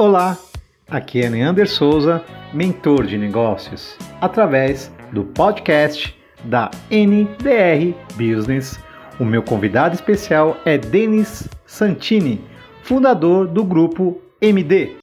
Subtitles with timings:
[0.00, 0.42] Olá,
[0.88, 2.24] aqui é Neander Souza,
[2.54, 8.78] mentor de negócios, através do podcast da NDR Business.
[9.20, 12.42] O meu convidado especial é Denis Santini,
[12.82, 14.96] fundador do grupo MD.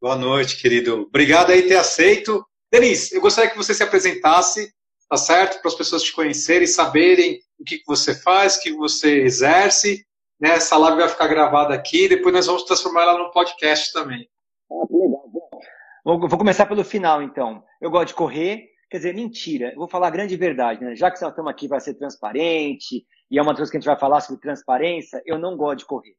[0.00, 1.08] Boa noite, querido.
[1.08, 2.46] Obrigado aí ter aceito.
[2.70, 4.72] Denis, eu gostaria que você se apresentasse,
[5.10, 5.60] tá certo?
[5.60, 10.06] Para as pessoas te conhecerem, saberem o que você faz, o que você exerce.
[10.40, 10.50] Né?
[10.50, 14.28] Essa live vai ficar gravada aqui, depois nós vamos transformar ela num podcast também.
[14.70, 15.24] Ah, que legal.
[16.04, 17.62] Vou, vou começar pelo final, então.
[17.80, 19.72] Eu gosto de correr, quer dizer, mentira.
[19.72, 20.94] Eu vou falar a grande verdade, né?
[20.94, 23.86] Já que nós estamos aqui para ser transparente, e é uma coisa que a gente
[23.86, 26.14] vai falar sobre transparência, eu não gosto de correr.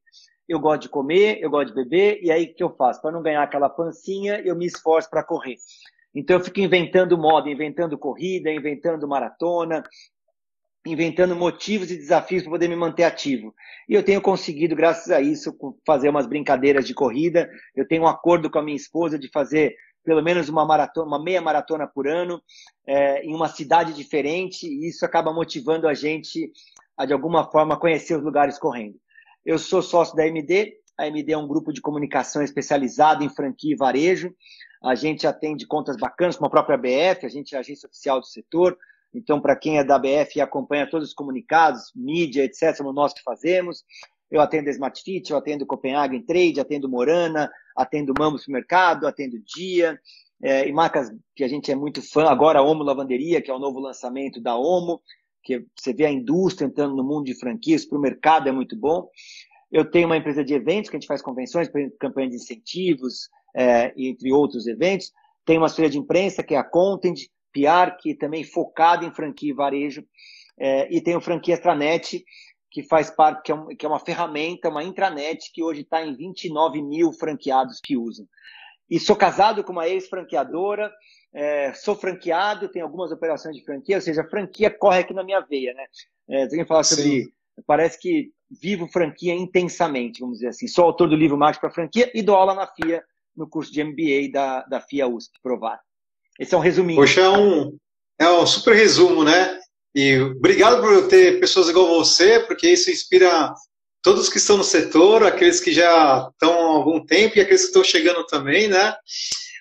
[0.47, 3.01] Eu gosto de comer, eu gosto de beber, e aí o que eu faço?
[3.01, 5.55] Para não ganhar aquela pancinha, eu me esforço para correr.
[6.13, 9.83] Então eu fico inventando moda, inventando corrida, inventando maratona,
[10.85, 13.53] inventando motivos e desafios para poder me manter ativo.
[13.87, 15.55] E eu tenho conseguido, graças a isso,
[15.85, 17.49] fazer umas brincadeiras de corrida.
[17.75, 21.23] Eu tenho um acordo com a minha esposa de fazer pelo menos uma maratona, uma
[21.23, 22.41] meia maratona por ano,
[22.87, 26.51] é, em uma cidade diferente, e isso acaba motivando a gente
[26.97, 28.99] a, de alguma forma, conhecer os lugares correndo.
[29.45, 33.73] Eu sou sócio da MD, a MD é um grupo de comunicação especializado em franquia
[33.73, 34.35] e varejo.
[34.83, 38.25] A gente atende contas bacanas, como a própria BF, a gente é agência oficial do
[38.25, 38.77] setor,
[39.13, 43.13] então, para quem é da BF e acompanha todos os comunicados, mídia, etc., somos nós
[43.13, 43.83] que fazemos.
[44.29, 49.99] Eu atendo Smart Fit, eu atendo Copenhagen Trade, atendo Morana, atendo Mambo Supermercado, atendo Dia,
[50.41, 53.53] é, e marcas que a gente é muito fã, agora a Omo Lavanderia, que é
[53.53, 55.01] o novo lançamento da Omo,
[55.43, 58.77] que você vê a indústria entrando no mundo de franquias, para o mercado é muito
[58.77, 59.09] bom.
[59.71, 63.93] Eu tenho uma empresa de eventos, que a gente faz convenções, campanhas de incentivos, é,
[63.97, 65.11] entre outros eventos.
[65.45, 67.19] Tenho uma assessoria de imprensa, que é a Content,
[67.53, 70.03] PR, que também focado em franquia e varejo,
[70.59, 72.23] é, e tem o Franquia Extranet,
[72.71, 76.05] que faz parte, que é, um, que é uma ferramenta, uma intranet, que hoje está
[76.05, 78.27] em 29 mil franqueados que usam.
[78.89, 80.91] E sou casado com uma ex-franqueadora,
[81.33, 85.23] é, sou franqueado, tenho algumas operações de franquia, ou seja, a franquia corre aqui na
[85.23, 85.85] minha veia, né?
[86.27, 87.23] É, tem que falar sobre.
[87.23, 87.31] Sim.
[87.65, 90.67] Parece que vivo franquia intensamente, vamos dizer assim.
[90.67, 93.03] Sou autor do livro Marketing para Franquia e dou aula na FIA,
[93.35, 95.79] no curso de MBA da, da FIA USP, provar.
[96.39, 96.99] Esse é um resuminho.
[96.99, 97.77] Poxa, é um,
[98.17, 99.59] é um super resumo, né?
[99.93, 103.53] E obrigado por ter pessoas igual você, porque isso inspira
[104.01, 107.67] todos que estão no setor, aqueles que já estão há algum tempo e aqueles que
[107.67, 108.95] estão chegando também, né?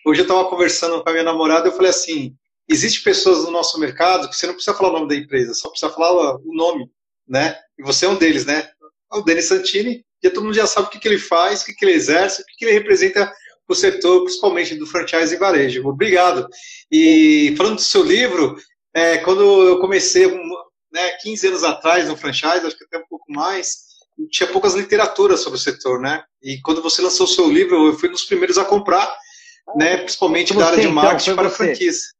[0.06, 2.34] Hoje eu estava conversando com a minha namorada eu falei assim:
[2.69, 5.71] existe pessoas no nosso mercado que você não precisa falar o nome da empresa, só
[5.71, 6.88] precisa falar o nome,
[7.27, 7.59] né?
[7.77, 8.71] E você é um deles, né?
[9.12, 11.72] O Denis Santini, e todo mundo já sabe o que, que ele faz, o que,
[11.72, 13.33] que ele exerce, o que, que ele representa
[13.69, 15.87] para o setor, principalmente do franchise e varejo.
[15.87, 16.49] Obrigado.
[16.91, 18.56] E falando do seu livro,
[18.95, 20.27] é, quando eu comecei,
[20.91, 23.77] né, 15 anos atrás no franchise, acho que até um pouco mais,
[24.31, 26.25] tinha poucas literaturas sobre o setor, né?
[26.43, 29.15] E quando você lançou o seu livro, eu fui um dos primeiros a comprar,
[29.77, 32.15] né, principalmente da área de marketing para franquias.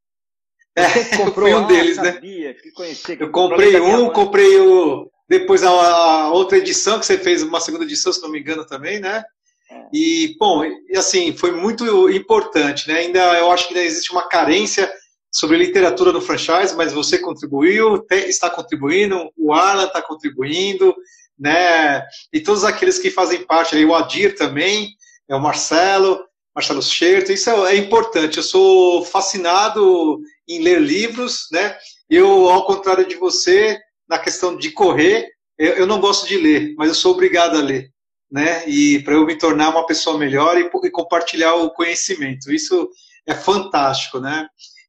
[0.77, 0.83] É,
[1.27, 2.21] eu fui um deles, ah, né?
[3.19, 7.85] eu comprei um, comprei o depois a, a, outra edição que você fez, uma segunda
[7.85, 9.23] edição, se não me engano também, né?
[9.93, 13.01] E, bom, e assim, foi muito importante, né?
[13.01, 14.91] Ainda, eu acho que ainda existe uma carência
[15.33, 20.95] sobre literatura no franchise, mas você contribuiu, está contribuindo, o Arlan está contribuindo,
[21.39, 22.03] né?
[22.33, 24.91] E todos aqueles que fazem parte, aí, o Adir também,
[25.29, 26.25] é o Marcelo,
[26.55, 28.39] Marcelo Scherto, isso é, é importante.
[28.39, 31.77] Eu sou fascinado em ler livros, né?
[32.11, 36.75] Eu, ao contrário de você, na questão de correr, eu, eu não gosto de ler,
[36.77, 37.91] mas eu sou obrigado a ler
[38.31, 38.69] né?
[38.69, 42.53] E para eu me tornar uma pessoa melhor e, e, compartilhar o conhecimento.
[42.53, 42.89] Isso
[43.27, 44.47] é fantástico, né?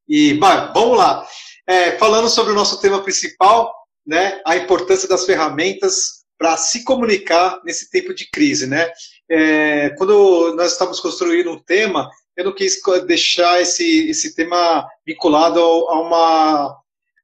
[0.08, 1.26] E bah, vamos lá.
[1.68, 3.74] É, falando sobre o nosso tema principal,
[4.06, 4.42] né?
[4.46, 8.90] A importância das ferramentas para se comunicar nesse tempo de crise, né?
[9.30, 15.60] É, quando nós estamos construindo um tema, eu não quis deixar esse, esse tema vinculado
[15.60, 16.78] a uma,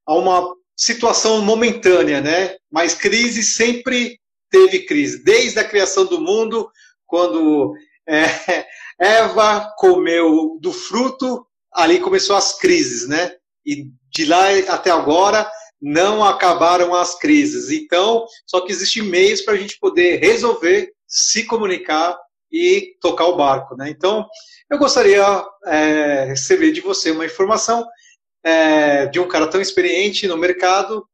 [0.06, 2.58] a uma situação momentânea, né?
[2.70, 4.20] Mas crise sempre
[4.50, 5.24] teve crise.
[5.24, 6.70] Desde a criação do mundo,
[7.06, 7.74] quando
[8.08, 8.26] é,
[9.00, 13.36] Eva comeu do fruto, ali começou as crises, né?
[13.66, 15.50] E de lá até agora
[15.82, 17.70] não acabaram as crises.
[17.70, 22.18] Então, só que existem meios para a gente poder resolver, se comunicar
[22.52, 23.90] e tocar o barco, né?
[23.90, 24.26] Então,
[24.70, 25.24] eu gostaria
[25.66, 27.86] é, receber de você uma informação
[28.44, 31.06] é, de um cara tão experiente no mercado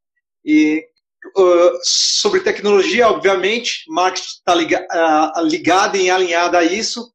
[0.46, 0.86] e
[1.38, 7.12] Uh, sobre tecnologia, obviamente, marketing está liga, uh, ligado e alinhado a isso,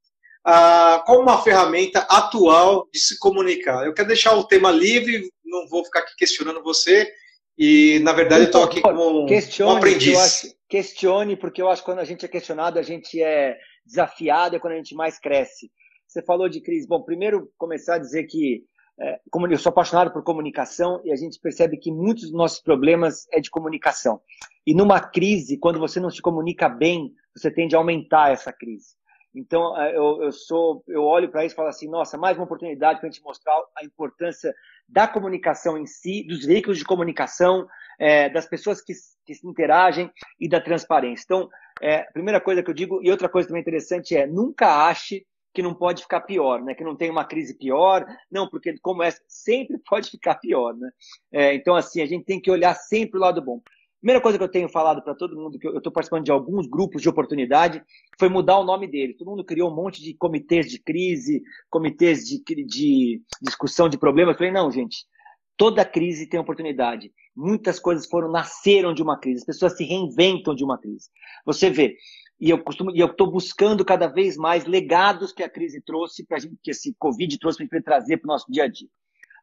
[0.47, 3.85] uh, como uma ferramenta atual de se comunicar.
[3.85, 7.13] Eu quero deixar o tema livre, não vou ficar aqui questionando você,
[7.59, 10.19] e na verdade eu estou aqui como questione, um aprendiz.
[10.19, 14.57] Acho, questione, porque eu acho que quando a gente é questionado, a gente é desafiado,
[14.57, 15.71] é quando a gente mais cresce.
[16.07, 16.87] Você falou de crise.
[16.87, 18.63] Bom, primeiro começar a dizer que
[18.99, 19.21] é,
[19.51, 23.41] eu sou apaixonado por comunicação e a gente percebe que muitos dos nossos problemas é
[23.41, 24.21] de comunicação.
[24.67, 28.97] E numa crise, quando você não se comunica bem, você tende a aumentar essa crise.
[29.35, 32.45] Então, é, eu, eu sou, eu olho para isso e falo assim, nossa, mais uma
[32.45, 34.55] oportunidade para a gente mostrar a importância
[34.89, 37.67] da comunicação em si, dos veículos de comunicação,
[37.99, 38.95] é, das pessoas que,
[39.27, 40.11] que, se interagem
[40.41, 41.25] e da transparência.
[41.27, 41.51] Então,
[41.83, 45.27] é, a primeira coisa que eu digo, e outra coisa também interessante é, nunca ache
[45.57, 46.75] que não pode ficar pior, né?
[46.75, 50.91] Que não tem uma crise pior, não, porque como essa sempre pode ficar pior, né?
[51.33, 53.63] É, então assim a gente tem que olhar sempre o lado bom.
[53.99, 56.67] Primeira coisa que eu tenho falado para todo mundo, que eu estou participando de alguns
[56.67, 57.83] grupos de oportunidade,
[58.19, 59.15] foi mudar o nome dele.
[59.15, 64.35] Todo mundo criou um monte de comitês de crise, comitês de, de discussão de problemas.
[64.35, 65.07] Eu falei, não, gente,
[65.57, 67.11] toda crise tem oportunidade.
[67.35, 69.41] Muitas coisas foram, nasceram de uma crise.
[69.41, 71.09] As pessoas se reinventam de uma crise.
[71.47, 71.97] Você vê,
[72.39, 76.25] e eu costumo, e eu estou buscando cada vez mais legados que a crise trouxe
[76.25, 78.89] para gente, que esse Covid trouxe para trazer para o nosso dia a dia.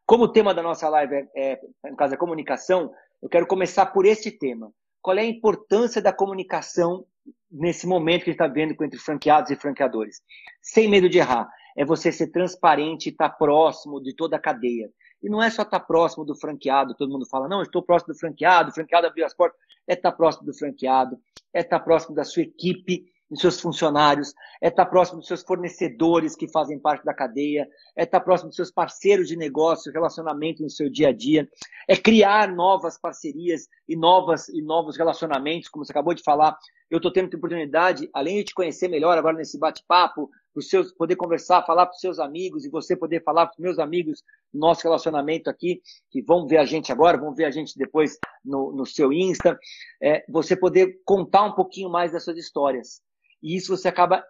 [0.06, 2.92] Como o tema da nossa live é, é, no caso, a comunicação,
[3.22, 4.72] eu quero começar por este tema.
[5.02, 7.06] Qual é a importância da comunicação
[7.50, 10.22] nesse momento que a gente está vendo entre franqueados e franqueadores?
[10.62, 11.50] Sem medo de errar.
[11.76, 14.90] É você ser transparente e estar tá próximo de toda a cadeia.
[15.24, 17.82] E não é só estar tá próximo do franqueado, todo mundo fala, não, eu estou
[17.82, 19.60] próximo do franqueado, o franqueado abriu as portas.
[19.88, 21.18] É estar tá próximo do franqueado,
[21.54, 26.36] é estar próximo da sua equipe, dos seus funcionários, é estar próximo dos seus fornecedores
[26.36, 30.70] que fazem parte da cadeia, é estar próximo dos seus parceiros de negócio, relacionamento no
[30.70, 31.50] seu dia a dia,
[31.88, 36.58] é criar novas parcerias e novas e novos relacionamentos, como você acabou de falar.
[36.90, 40.30] Eu estou tendo a oportunidade, além de te conhecer melhor agora nesse bate-papo,
[40.62, 43.80] seus, poder conversar, falar para os seus amigos e você poder falar para os meus
[43.80, 44.24] amigos
[44.54, 48.72] nosso relacionamento aqui, que vão ver a gente agora, vão ver a gente depois no,
[48.72, 49.58] no seu Insta,
[50.02, 53.02] é, você poder contar um pouquinho mais das suas histórias.
[53.42, 54.24] E isso você acaba,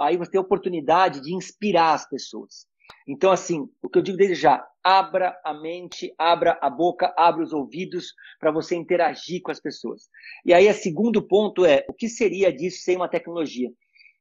[0.00, 2.66] aí você tem a oportunidade de inspirar as pessoas.
[3.06, 7.42] Então, assim, o que eu digo desde já, abra a mente, abra a boca, abra
[7.42, 10.08] os ouvidos para você interagir com as pessoas.
[10.44, 13.70] E aí, o segundo ponto é, o que seria disso sem uma tecnologia?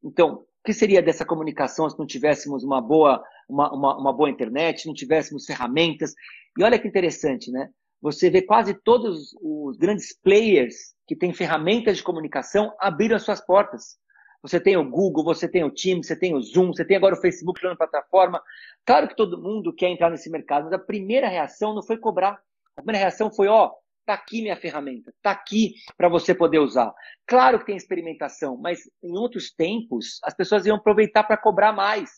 [0.03, 4.29] Então, o que seria dessa comunicação se não tivéssemos uma boa, uma, uma, uma boa
[4.29, 6.13] internet, não tivéssemos ferramentas?
[6.57, 7.69] E olha que interessante, né?
[8.01, 13.45] Você vê quase todos os grandes players que têm ferramentas de comunicação abriram as suas
[13.45, 13.97] portas.
[14.41, 17.15] Você tem o Google, você tem o Teams, você tem o Zoom, você tem agora
[17.15, 18.41] o Facebook criando plataforma.
[18.85, 22.39] Claro que todo mundo quer entrar nesse mercado, mas a primeira reação não foi cobrar.
[22.77, 23.69] A primeira reação foi, ó,
[24.05, 26.93] tá aqui minha ferramenta, tá aqui para você poder usar.
[27.27, 32.09] Claro que tem experimentação, mas em outros tempos as pessoas iam aproveitar para cobrar mais.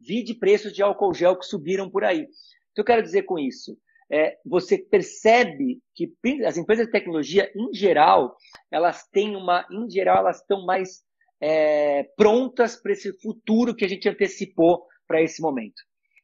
[0.00, 2.22] Vi de preços de álcool gel que subiram por aí.
[2.22, 3.76] O que eu quero dizer com isso?
[4.10, 6.12] É, você percebe que
[6.44, 8.36] as empresas de tecnologia, em geral,
[8.70, 11.02] elas têm uma, em geral, elas estão mais
[11.40, 15.82] é, prontas para esse futuro que a gente antecipou para esse momento.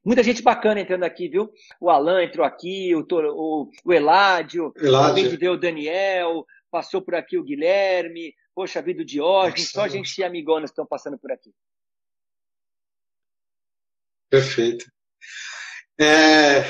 [0.08, 1.52] Muita gente bacana entrando aqui, viu?
[1.78, 7.14] O Alan entrou aqui, o, o, o Eládio, acabei de ver o Daniel, passou por
[7.14, 11.52] aqui o Guilherme, poxa vida, o Diógenes, só gente amigona estão passando por aqui.
[14.30, 14.90] Perfeito.
[16.00, 16.62] É,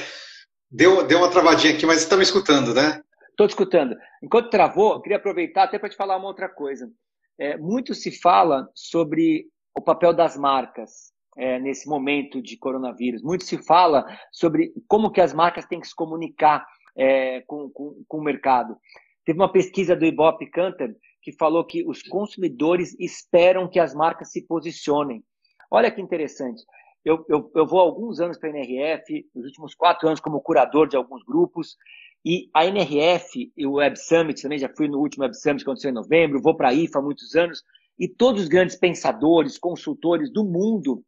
[0.69, 3.01] deu, deu uma travadinha aqui, mas você está me escutando, né?
[3.31, 3.97] Estou te escutando.
[4.21, 6.91] Enquanto travou, queria aproveitar até para te falar uma outra coisa
[7.39, 13.23] é, muito se fala sobre o papel das marcas é, nesse momento de coronavírus.
[13.23, 16.67] Muito se fala sobre como que as marcas têm que se comunicar
[16.97, 18.77] é, com, com, com, o mercado.
[19.25, 24.33] Teve uma pesquisa do Ibope Cantor que falou que os consumidores esperam que as marcas
[24.33, 25.23] se posicionem.
[25.71, 26.63] Olha que interessante.
[27.05, 30.41] Eu, eu, eu vou há alguns anos para a NRF, nos últimos quatro anos como
[30.41, 31.77] curador de alguns grupos,
[32.25, 35.71] e a NRF e o Web Summit, também já fui no último Web Summit que
[35.71, 37.63] aconteceu em novembro, vou para a IFA há muitos anos,
[37.99, 41.03] e todos os grandes pensadores, consultores do mundo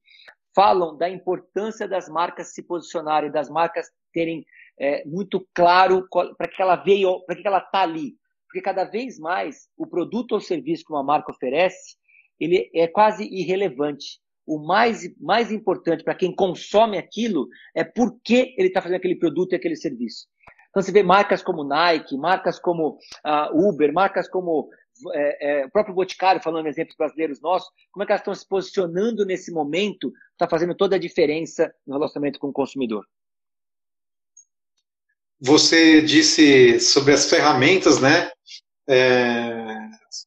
[0.55, 4.45] falam da importância das marcas se posicionarem, das marcas terem
[4.79, 8.15] é, muito claro para que ela veio, para que ela está ali.
[8.47, 11.97] Porque cada vez mais o produto ou serviço que uma marca oferece,
[12.39, 14.19] ele é quase irrelevante.
[14.47, 19.17] O mais, mais importante para quem consome aquilo é por que ele está fazendo aquele
[19.17, 20.27] produto e aquele serviço.
[20.71, 24.69] Então você vê marcas como Nike, marcas como uh, Uber, marcas como
[25.13, 28.35] é, é, o próprio Boticário, falando em exemplos brasileiros nossos, como é que elas estão
[28.35, 33.07] se posicionando nesse momento, está fazendo toda a diferença no relacionamento com o consumidor.
[35.41, 38.31] Você disse sobre as ferramentas, né,
[38.89, 39.77] é,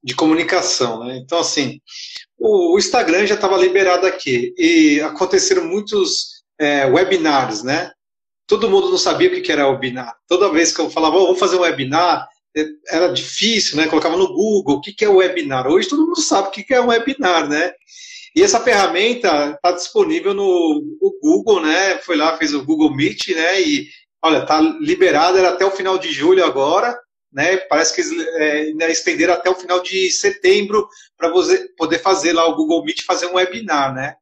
[0.03, 1.17] de comunicação, né?
[1.17, 1.79] Então, assim,
[2.37, 7.91] o, o Instagram já estava liberado aqui e aconteceram muitos é, webinars, né?
[8.47, 10.15] todo mundo não sabia o que era webinar.
[10.27, 12.27] Toda vez que eu falava, oh, fazer um webinar,
[12.87, 13.87] era difícil, né?
[13.87, 15.67] Colocava no Google o que, é webinar.
[15.67, 17.73] Hoje todo mundo sabe o que, é um webinar, né?
[18.35, 20.81] E essa ferramenta está disponível no
[21.21, 21.97] Google, né?
[21.99, 23.61] Foi lá, fez o Google Meet, né?
[23.61, 23.87] E
[24.21, 26.97] olha, está liberada era até o final de julho agora,
[27.31, 27.57] né?
[27.57, 32.45] Parece que eles é, estenderam até o final de setembro para você poder fazer lá
[32.47, 34.15] o Google Meet, fazer um webinar, né?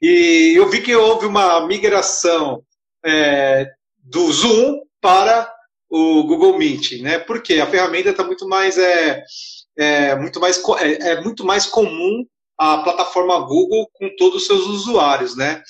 [0.00, 2.62] E eu vi que houve uma migração
[3.04, 3.66] é,
[3.98, 5.50] do Zoom para
[5.90, 7.18] o Google Meet, né?
[7.18, 9.22] Porque a ferramenta está muito mais é,
[9.76, 12.24] é muito mais é, é, muito mais comum
[12.56, 15.62] a plataforma Google com todos os seus usuários, né?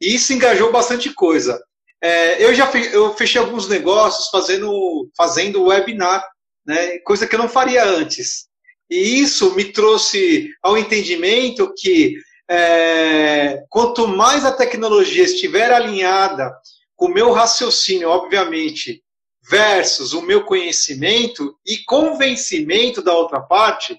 [0.00, 1.62] E isso engajou bastante coisa.
[2.02, 6.26] É, eu já fe, eu fechei alguns negócios fazendo fazendo webinar,
[6.66, 6.98] né?
[6.98, 8.48] Coisa que eu não faria antes.
[8.90, 12.16] E isso me trouxe ao entendimento que
[12.50, 16.50] é, quanto mais a tecnologia estiver alinhada
[16.96, 19.02] com o meu raciocínio, obviamente,
[19.48, 23.98] versus o meu conhecimento e convencimento da outra parte,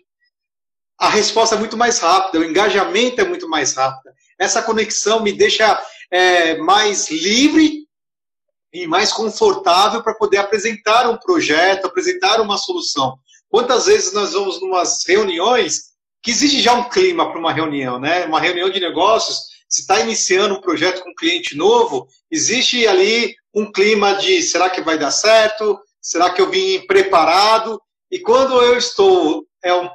[0.98, 4.14] a resposta é muito mais rápida, o engajamento é muito mais rápido.
[4.38, 7.88] Essa conexão me deixa é, mais livre
[8.72, 13.18] e mais confortável para poder apresentar um projeto, apresentar uma solução.
[13.50, 15.90] Quantas vezes nós vamos numas reuniões
[16.22, 18.26] que existe já um clima para uma reunião, né?
[18.26, 23.36] Uma reunião de negócios, se está iniciando um projeto com um cliente novo, existe ali
[23.54, 25.80] um clima de será que vai dar certo?
[26.02, 27.82] Será que eu vim preparado?
[28.12, 29.90] E quando eu estou é um,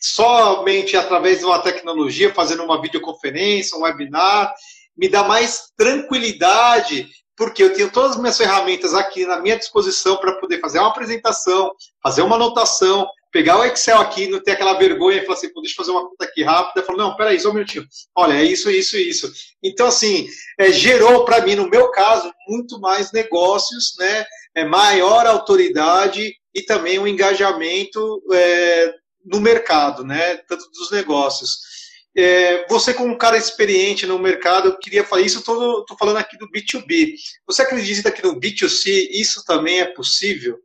[0.00, 4.52] somente através de uma tecnologia, fazendo uma videoconferência, um webinar,
[4.96, 7.08] me dá mais tranquilidade,
[7.40, 10.90] porque eu tenho todas as minhas ferramentas aqui na minha disposição para poder fazer uma
[10.90, 15.50] apresentação, fazer uma anotação, pegar o Excel aqui, não ter aquela vergonha e falar assim,
[15.54, 16.84] deixa eu fazer uma conta aqui rápida.
[16.84, 17.86] Falar, não, peraí, só um minutinho.
[18.14, 19.32] Olha, é isso, isso, isso.
[19.62, 20.28] Então, assim,
[20.58, 24.26] é, gerou para mim, no meu caso, muito mais negócios, né?
[24.54, 28.92] É, maior autoridade e também um engajamento é,
[29.24, 30.36] no mercado, né?
[30.46, 31.69] Tanto dos negócios.
[32.16, 36.36] É, você, como um cara experiente no mercado, eu queria falar isso, estou falando aqui
[36.36, 37.14] do B2B.
[37.46, 40.60] Você acredita que no B2C isso também é possível?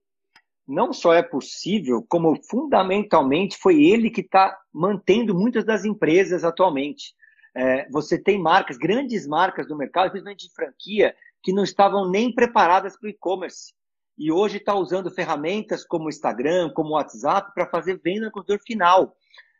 [0.67, 7.13] não só é possível, como fundamentalmente foi ele que está mantendo muitas das empresas atualmente.
[7.55, 12.33] É, você tem marcas, grandes marcas do mercado, principalmente de franquia, que não estavam nem
[12.33, 13.73] preparadas para o e-commerce.
[14.17, 18.31] E hoje está usando ferramentas como o Instagram, como o WhatsApp, para fazer venda no
[18.31, 19.15] consumidor final.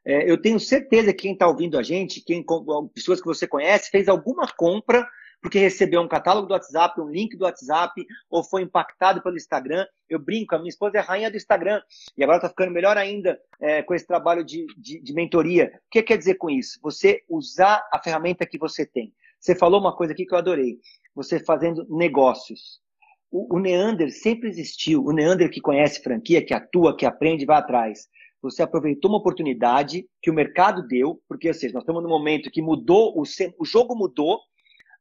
[0.06, 2.46] É, eu tenho certeza que quem está ouvindo a gente, quem,
[2.94, 5.08] pessoas que você conhece, fez alguma compra
[5.46, 9.86] porque recebeu um catálogo do WhatsApp, um link do WhatsApp, ou foi impactado pelo Instagram.
[10.10, 11.84] Eu brinco, a minha esposa é rainha do Instagram,
[12.18, 15.72] e agora está ficando melhor ainda é, com esse trabalho de, de, de mentoria.
[15.86, 16.80] O que quer dizer com isso?
[16.82, 19.14] Você usar a ferramenta que você tem.
[19.40, 20.80] Você falou uma coisa aqui que eu adorei.
[21.14, 22.82] Você fazendo negócios.
[23.30, 25.04] O Neander sempre existiu.
[25.04, 28.08] O Neander que conhece franquia, que atua, que aprende, vai atrás
[28.52, 32.52] você aproveitou uma oportunidade que o mercado deu, porque, ou seja, nós estamos num momento
[32.52, 33.24] que mudou, o,
[33.60, 34.40] o jogo mudou,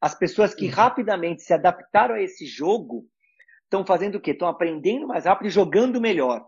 [0.01, 0.73] as pessoas que uhum.
[0.73, 3.07] rapidamente se adaptaram a esse jogo
[3.65, 4.33] estão fazendo o quê?
[4.33, 6.47] Estão aprendendo mais rápido e jogando melhor.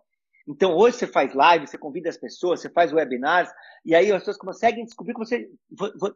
[0.49, 3.51] Então, hoje você faz live, você convida as pessoas, você faz webinars,
[3.85, 5.49] e aí as pessoas conseguem descobrir que você,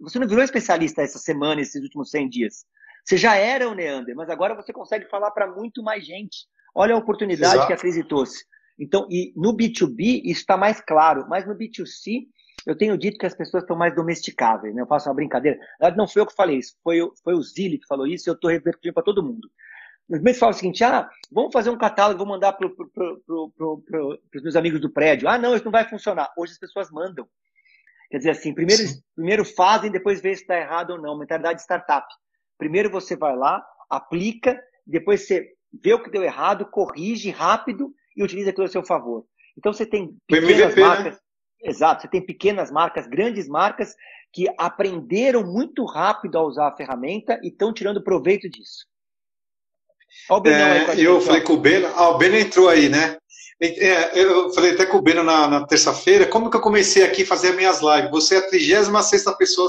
[0.01, 2.65] você não virou especialista essa semana, esses últimos 100 dias.
[3.05, 6.47] Você já era o Neander, mas agora você consegue falar para muito mais gente.
[6.75, 7.67] Olha a oportunidade Exato.
[7.67, 8.45] que a crise trouxe.
[8.81, 12.27] Então, e no B2B isso está mais claro, mas no B2C
[12.67, 14.81] eu tenho dito que as pessoas estão mais domesticáveis, né?
[14.81, 15.59] Eu faço uma brincadeira.
[15.97, 18.35] Não foi eu que falei isso, foi, foi o Zili que falou isso e eu
[18.35, 19.51] estou revertindo para todo mundo.
[20.09, 22.91] Os meus falam o seguinte: ah, vamos fazer um catálogo, vou mandar para pro,
[23.51, 25.29] pro, os meus amigos do prédio.
[25.29, 26.33] Ah, não, isso não vai funcionar.
[26.37, 27.29] Hoje as pessoas mandam.
[28.11, 28.83] Quer dizer assim, primeiro,
[29.15, 31.17] primeiro fazem, depois vê se está errado ou não.
[31.17, 32.07] Mentalidade de startup.
[32.59, 38.25] Primeiro você vai lá, aplica, depois você vê o que deu errado, corrige rápido e
[38.25, 39.25] utiliza aquilo a seu favor.
[39.57, 40.87] Então você tem pequenas MVP, né?
[40.87, 41.15] marcas.
[41.15, 41.21] Né?
[41.63, 43.95] Exato, você tem pequenas marcas, grandes marcas
[44.33, 48.87] que aprenderam muito rápido a usar a ferramenta e estão tirando proveito disso.
[50.47, 53.17] É, eu falei com o Beno, ah, o Beno entrou aí, né?
[53.61, 57.23] É, eu falei até com o Beno na, na terça-feira, como que eu comecei aqui
[57.23, 58.11] a fazer minhas lives?
[58.11, 59.69] Você é a 36 pessoa,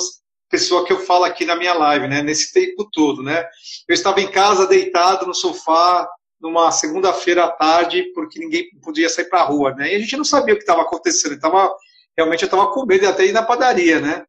[0.49, 2.21] pessoa que eu falo aqui na minha live, né?
[2.21, 3.45] Nesse tempo todo, né?
[3.87, 6.07] Eu estava em casa, deitado no sofá,
[6.41, 9.93] numa segunda-feira à tarde, porque ninguém podia sair para a rua, né?
[9.93, 11.39] E a gente não sabia o que estava acontecendo.
[11.39, 11.73] Tava,
[12.17, 14.25] realmente eu estava com medo até ir na padaria, né?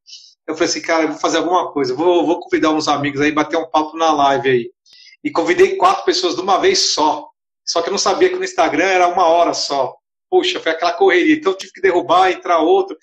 [0.47, 3.57] Eu falei assim, cara, vou fazer alguma coisa, vou, vou convidar uns amigos aí, bater
[3.57, 4.71] um papo na live aí.
[5.25, 7.29] E convidei quatro pessoas de uma vez só.
[7.65, 9.95] Só que eu não sabia que no Instagram era uma hora só.
[10.29, 11.37] Puxa, foi aquela correria.
[11.37, 12.97] Então eu tive que derrubar, entrar outro.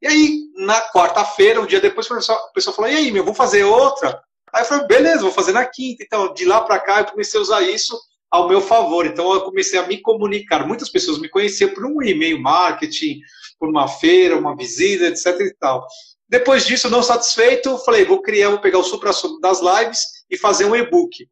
[0.00, 3.64] E aí, na quarta-feira, um dia depois, a pessoa falou: e aí, meu, vou fazer
[3.64, 4.20] outra?
[4.52, 6.02] Aí eu falei: beleza, vou fazer na quinta.
[6.02, 7.98] Então, de lá para cá, eu comecei a usar isso
[8.30, 9.06] ao meu favor.
[9.06, 10.66] Então eu comecei a me comunicar.
[10.66, 13.20] Muitas pessoas me conheciam por um e-mail marketing,
[13.58, 15.86] por uma feira, uma visita, etc e tal.
[16.28, 20.64] Depois disso, não satisfeito, falei, vou criar, vou pegar o supra das lives e fazer
[20.64, 21.28] um e-book.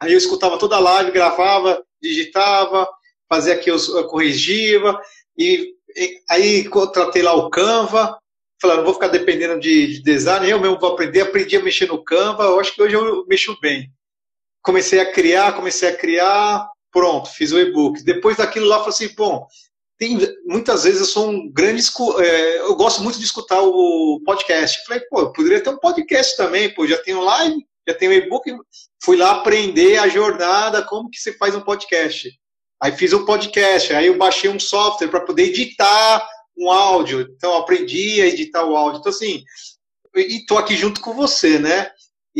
[0.00, 2.88] Aí eu escutava toda a live, gravava, digitava,
[3.28, 4.80] fazia aqui, eu corrigia,
[5.36, 8.18] e, e aí contratei lá o Canva,
[8.60, 11.86] falei, não vou ficar dependendo de, de, design, eu mesmo vou aprender, aprendi a mexer
[11.86, 13.92] no Canva, eu acho que hoje eu mexo bem.
[14.62, 18.02] Comecei a criar, comecei a criar, pronto, fiz o e-book.
[18.02, 19.46] Depois daquilo lá, falei assim, bom,
[19.98, 21.82] tem, muitas vezes eu sou um grande.
[22.20, 24.82] É, eu gosto muito de escutar o podcast.
[24.86, 28.50] Falei, pô, eu poderia ter um podcast também, pô, já tenho live, já tenho e-book.
[29.02, 32.30] Fui lá aprender a jornada, como que se faz um podcast.
[32.82, 36.26] Aí fiz um podcast, aí eu baixei um software para poder editar
[36.56, 37.20] um áudio.
[37.20, 39.00] Então, aprendi a editar o áudio.
[39.00, 39.44] Então, assim,
[40.16, 41.90] e tô aqui junto com você, né?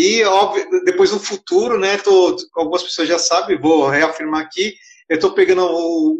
[0.01, 1.99] E, óbvio, depois no futuro, né?
[1.99, 4.75] Tô, algumas pessoas já sabem, vou reafirmar aqui
[5.11, 5.67] eu estou pegando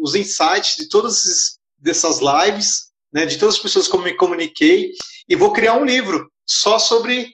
[0.03, 4.91] os insights de todas dessas lives, né, de todas as pessoas eu me comuniquei,
[5.29, 7.33] e vou criar um livro só sobre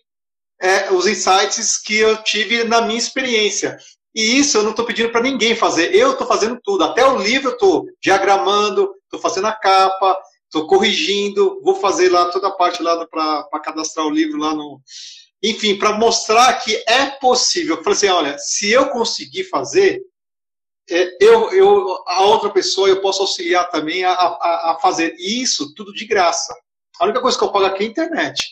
[0.62, 3.76] é, os insights que eu tive na minha experiência.
[4.14, 6.84] E isso eu não estou pedindo para ninguém fazer, eu estou fazendo tudo.
[6.84, 12.30] Até o livro eu estou diagramando, estou fazendo a capa, estou corrigindo, vou fazer lá
[12.30, 14.80] toda a parte lá para cadastrar o livro lá no.
[15.44, 17.78] Enfim, para mostrar que é possível.
[17.78, 20.02] Eu falei assim: olha, se eu conseguir fazer,
[20.90, 25.74] é, eu, eu, a outra pessoa eu posso auxiliar também a, a, a, fazer isso
[25.76, 26.56] tudo de graça.
[27.00, 28.44] A única coisa que eu pago aqui é a internet.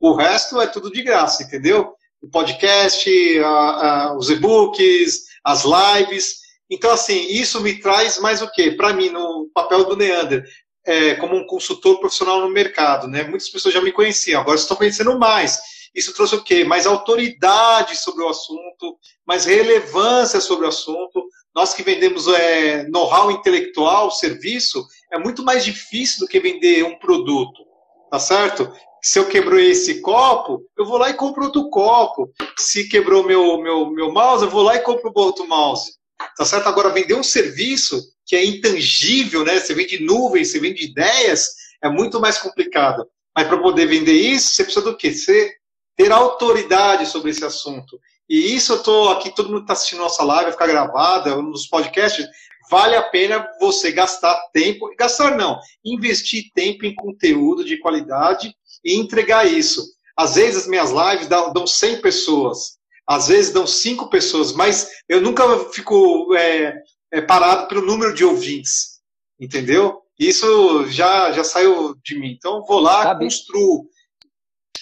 [0.00, 1.94] O resto é tudo de graça, entendeu?
[2.20, 6.40] O podcast, a, os e-books, as lives.
[6.68, 8.72] Então, assim, isso me traz mais o quê?
[8.72, 10.44] Para mim, no papel do Neander,
[10.84, 13.22] é, como um consultor profissional no mercado, né?
[13.22, 15.58] Muitas pessoas já me conheciam, agora estão conhecendo mais.
[15.94, 16.64] Isso trouxe o quê?
[16.64, 23.30] Mais autoridade sobre o assunto, mais relevância sobre o assunto, nós que vendemos é, know-how
[23.30, 27.62] intelectual, serviço, é muito mais difícil do que vender um produto,
[28.10, 28.72] tá certo?
[29.00, 32.30] Se eu quebrou esse copo, eu vou lá e compro outro copo.
[32.58, 35.92] Se quebrou meu, meu, meu mouse, eu vou lá e compro outro mouse.
[36.36, 36.68] Tá certo?
[36.68, 39.60] Agora, vender um serviço que é intangível, né?
[39.60, 41.50] Você vende nuvens, você vende ideias,
[41.82, 43.06] é muito mais complicado.
[43.36, 45.12] Mas para poder vender isso, você precisa do quê?
[45.12, 45.52] Você
[45.96, 47.98] ter autoridade sobre esse assunto.
[48.28, 51.66] E isso eu estou aqui, todo mundo está assistindo nossa live, vai ficar gravada nos
[51.66, 52.26] podcasts.
[52.70, 58.96] Vale a pena você gastar tempo, gastar não, investir tempo em conteúdo de qualidade e
[58.98, 59.84] entregar isso.
[60.16, 64.88] Às vezes as minhas lives dão, dão 100 pessoas, às vezes dão 5 pessoas, mas
[65.08, 66.74] eu nunca fico é,
[67.12, 69.00] é, parado pelo número de ouvintes,
[69.38, 70.00] entendeu?
[70.18, 72.32] Isso já, já saiu de mim.
[72.32, 73.88] Então, vou lá, Sabe, construo.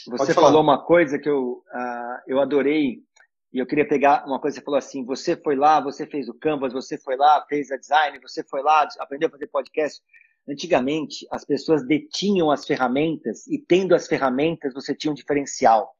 [0.07, 3.03] Você falou uma coisa que eu, uh, eu adorei
[3.53, 6.29] e eu queria pegar uma coisa que você falou assim: você foi lá, você fez
[6.29, 10.01] o Canvas, você foi lá, fez a design, você foi lá, aprendeu a fazer podcast.
[10.49, 15.95] Antigamente, as pessoas detinham as ferramentas e, tendo as ferramentas, você tinha um diferencial.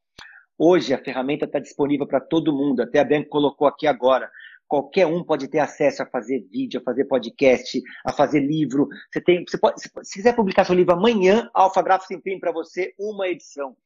[0.57, 2.81] Hoje, a ferramenta está disponível para todo mundo.
[2.81, 4.29] Até a Bianca colocou aqui agora.
[4.67, 8.89] Qualquer um pode ter acesso a fazer vídeo, a fazer podcast, a fazer livro.
[9.11, 12.51] Você tem, você pode, se quiser publicar seu livro amanhã, a Alpha Graphics imprime para
[12.51, 13.77] você uma edição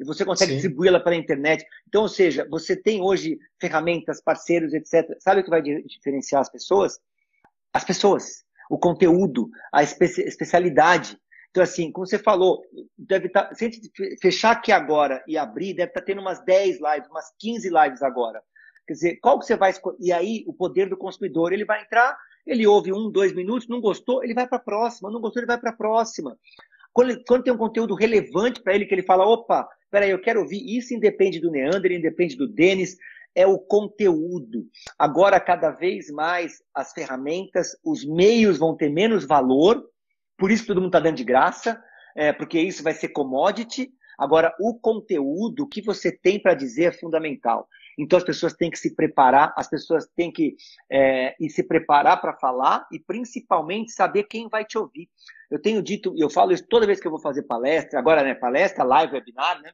[0.00, 1.64] e você consegue distribuí-la pela internet.
[1.86, 5.14] Então, ou seja, você tem hoje ferramentas, parceiros, etc.
[5.20, 6.98] Sabe o que vai diferenciar as pessoas?
[7.72, 11.18] As pessoas, o conteúdo, a espe especialidade.
[11.50, 12.62] Então, assim, como você falou,
[12.96, 13.44] deve estar.
[13.44, 13.90] Tá, se a gente
[14.22, 18.02] fechar aqui agora e abrir, deve estar tá tendo umas 10 lives, umas 15 lives
[18.02, 18.42] agora.
[18.86, 19.98] Quer dizer, qual que você vai escolher?
[20.00, 23.80] E aí, o poder do consumidor, ele vai entrar, ele ouve um, dois minutos, não
[23.80, 26.38] gostou, ele vai para a próxima, não gostou, ele vai para a próxima.
[26.92, 30.40] Quando, quando, tem um conteúdo relevante para ele, que ele fala, opa, peraí, eu quero
[30.40, 32.96] ouvir, isso independe do Neander, independe do Denis,
[33.34, 34.66] é o conteúdo.
[34.98, 39.84] Agora, cada vez mais, as ferramentas, os meios vão ter menos valor,
[40.36, 41.82] por isso todo mundo está dando de graça,
[42.16, 43.90] é, porque isso vai ser commodity.
[44.18, 47.68] Agora, o conteúdo, o que você tem para dizer é fundamental.
[47.98, 50.56] Então as pessoas têm que se preparar, as pessoas têm que
[50.90, 55.08] é, se preparar para falar e principalmente saber quem vai te ouvir.
[55.50, 58.22] Eu tenho dito, e eu falo isso toda vez que eu vou fazer palestra, agora,
[58.22, 59.72] né, palestra, live, webinar, né?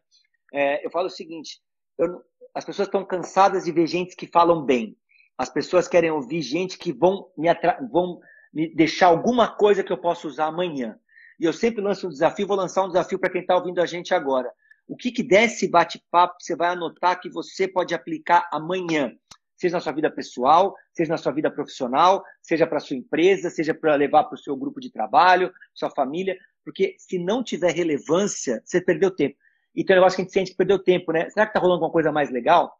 [0.52, 1.60] É, eu falo o seguinte:
[1.98, 2.22] eu,
[2.54, 4.96] as pessoas estão cansadas de ver gente que falam bem.
[5.36, 7.48] As pessoas querem ouvir gente que vão me,
[7.90, 8.18] vão
[8.52, 10.98] me deixar alguma coisa que eu possa usar amanhã.
[11.38, 13.86] E eu sempre lanço um desafio, vou lançar um desafio para quem está ouvindo a
[13.86, 14.50] gente agora.
[14.88, 19.12] O que, que desse bate-papo você vai anotar que você pode aplicar amanhã?
[19.56, 23.74] Seja na sua vida pessoal, seja na sua vida profissional, seja para sua empresa, seja
[23.74, 28.62] para levar para o seu grupo de trabalho, sua família, porque se não tiver relevância,
[28.64, 29.36] você perdeu tempo.
[29.74, 31.28] Então, eu acho que a gente sente que perdeu tempo, né?
[31.30, 32.74] Será que está rolando alguma coisa mais legal?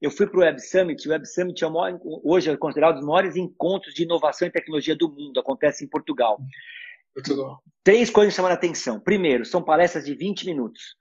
[0.00, 2.94] Eu fui para o Web Summit, o Web Summit é o maior, hoje é considerado
[2.94, 6.40] um dos maiores encontros de inovação e tecnologia do mundo, acontece em Portugal.
[7.14, 7.62] Portugal.
[7.84, 8.98] Três coisas chamaram a atenção.
[8.98, 10.96] Primeiro, são palestras de 20 minutos.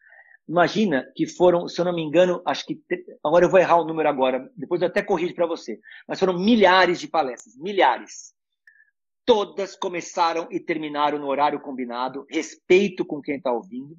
[0.49, 2.81] Imagina que foram, se eu não me engano, acho que.
[3.23, 5.79] Agora eu vou errar o número agora, depois eu até corrijo para você.
[6.07, 8.33] Mas foram milhares de palestras, milhares.
[9.23, 13.95] Todas começaram e terminaram no horário combinado, respeito com quem está ouvindo.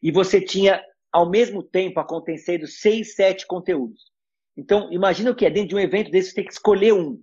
[0.00, 0.80] E você tinha,
[1.10, 4.12] ao mesmo tempo, acontecendo seis, sete conteúdos.
[4.56, 7.20] Então, imagina o que é, dentro de um evento desse, você tem que escolher um.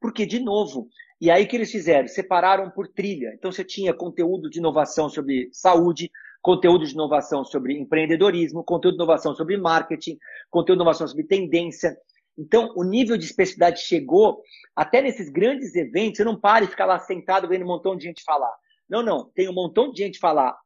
[0.00, 0.88] Porque, de novo,
[1.20, 2.06] e aí o que eles fizeram?
[2.06, 3.32] Separaram por trilha.
[3.34, 6.08] Então, você tinha conteúdo de inovação sobre saúde,
[6.42, 10.18] conteúdo de inovação sobre empreendedorismo, conteúdo de inovação sobre marketing,
[10.50, 11.96] conteúdo de inovação sobre tendência.
[12.36, 14.42] Então, o nível de especificidade chegou
[14.74, 16.16] até nesses grandes eventos.
[16.16, 18.52] Você não para e fica lá sentado vendo um montão de gente falar.
[18.88, 19.30] Não, não.
[19.34, 20.58] Tem um montão de gente falar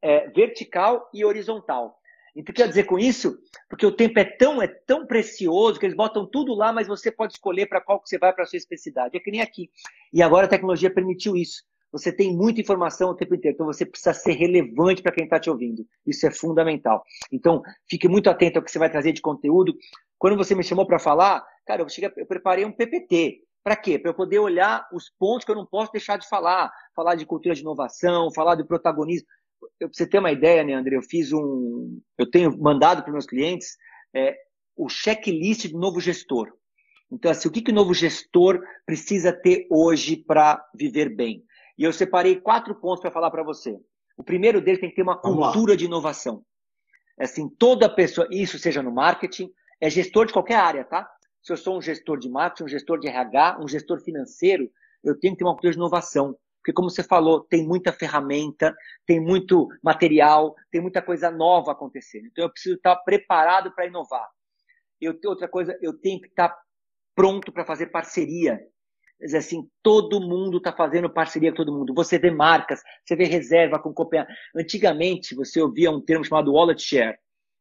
[0.00, 1.98] é, vertical e horizontal.
[2.36, 3.36] Então, quer dizer com isso?
[3.68, 7.10] Porque o tempo é tão, é tão precioso que eles botam tudo lá, mas você
[7.10, 9.16] pode escolher para qual que você vai para a sua especificidade.
[9.16, 9.68] É que nem aqui.
[10.12, 11.64] E agora a tecnologia permitiu isso.
[11.90, 15.40] Você tem muita informação o tempo inteiro, então você precisa ser relevante para quem está
[15.40, 15.86] te ouvindo.
[16.06, 17.02] Isso é fundamental.
[17.32, 19.74] Então, fique muito atento ao que você vai trazer de conteúdo.
[20.18, 23.42] Quando você me chamou para falar, cara, eu, cheguei, eu preparei um PPT.
[23.64, 23.98] Para quê?
[23.98, 26.70] Para eu poder olhar os pontos que eu não posso deixar de falar.
[26.94, 29.26] Falar de cultura de inovação, falar de protagonismo.
[29.78, 32.00] Pra você ter uma ideia, né, André, eu fiz um.
[32.16, 33.76] Eu tenho mandado para meus clientes
[34.14, 34.36] é,
[34.76, 36.52] o checklist do novo gestor.
[37.10, 41.42] Então, assim, o que, que o novo gestor precisa ter hoje para viver bem?
[41.78, 43.78] E eu separei quatro pontos para falar para você.
[44.16, 46.44] O primeiro deles tem que ter uma cultura de inovação.
[47.18, 49.48] É assim, toda pessoa, isso seja no marketing,
[49.80, 51.08] é gestor de qualquer área, tá?
[51.40, 54.68] Se eu sou um gestor de marketing, um gestor de RH, um gestor financeiro,
[55.04, 56.36] eu tenho que ter uma cultura de inovação.
[56.58, 62.26] Porque, como você falou, tem muita ferramenta, tem muito material, tem muita coisa nova acontecendo.
[62.26, 64.28] Então, eu preciso estar preparado para inovar.
[65.00, 66.54] Eu, outra coisa, eu tenho que estar
[67.14, 68.60] pronto para fazer parceria
[69.26, 71.92] dizer assim, todo mundo está fazendo parceria com todo mundo.
[71.94, 74.32] Você vê marcas, você vê reserva com Copenhague.
[74.54, 77.14] Antigamente, você ouvia um termo chamado wallet share.
[77.14, 77.18] O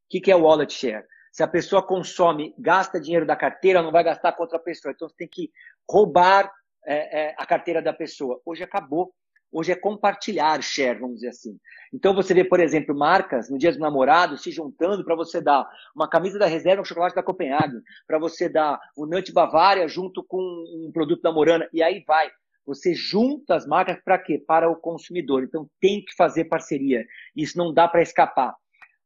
[0.09, 1.05] que, que é wallet share?
[1.31, 4.91] Se a pessoa consome, gasta dinheiro da carteira, não vai gastar com outra pessoa.
[4.91, 5.51] Então, você tem que
[5.89, 6.51] roubar
[6.85, 8.41] é, é, a carteira da pessoa.
[8.45, 9.13] Hoje acabou.
[9.51, 11.57] Hoje é compartilhar share, vamos dizer assim.
[11.93, 15.67] Então você vê, por exemplo, marcas no Dia dos Namorados se juntando para você dar
[15.95, 20.23] uma camisa da reserva, um chocolate da Copenhague, para você dar um Nut Bavária junto
[20.23, 22.29] com um produto da Morana, e aí vai.
[22.65, 24.37] Você junta as marcas para quê?
[24.45, 25.43] Para o consumidor.
[25.43, 27.05] Então tem que fazer parceria.
[27.33, 28.53] Isso não dá para escapar.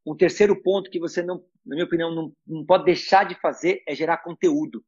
[0.04, 3.84] Um terceiro ponto que você não, na minha opinião, não, não pode deixar de fazer
[3.88, 4.84] é gerar conteúdo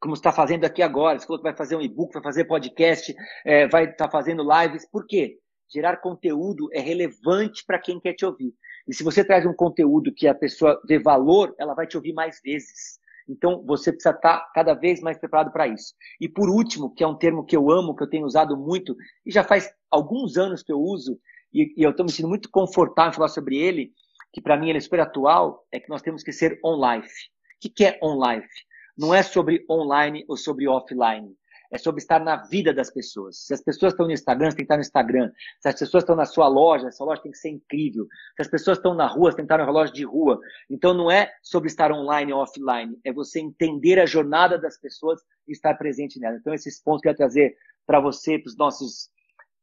[0.00, 1.18] como está fazendo aqui agora.
[1.18, 4.46] Você falou que vai fazer um e-book, vai fazer podcast, é, vai estar tá fazendo
[4.48, 4.88] lives.
[4.90, 5.38] Por quê?
[5.72, 8.54] Gerar conteúdo é relevante para quem quer te ouvir.
[8.86, 12.12] E se você traz um conteúdo que a pessoa vê valor, ela vai te ouvir
[12.12, 13.00] mais vezes.
[13.28, 15.94] Então, você precisa estar tá cada vez mais preparado para isso.
[16.20, 18.96] E por último, que é um termo que eu amo, que eu tenho usado muito,
[19.24, 21.18] e já faz alguns anos que eu uso,
[21.52, 23.92] e, e eu estou me sentindo muito confortável em falar sobre ele,
[24.32, 27.08] que para mim ele é super atual, é que nós temos que ser on-life.
[27.56, 28.65] O que, que é on-life?
[28.96, 31.36] Não é sobre online ou sobre offline.
[31.72, 33.44] É sobre estar na vida das pessoas.
[33.44, 35.32] Se as pessoas estão no Instagram, você tem que estar no Instagram.
[35.60, 38.06] Se as pessoas estão na sua loja, sua loja tem que ser incrível.
[38.36, 40.38] Se as pessoas estão na rua, você tem que estar no relógio de rua.
[40.70, 42.96] Então não é sobre estar online ou offline.
[43.04, 46.36] É você entender a jornada das pessoas e estar presente nela.
[46.36, 49.10] Então esses pontos que eu quero trazer para você, para os nossos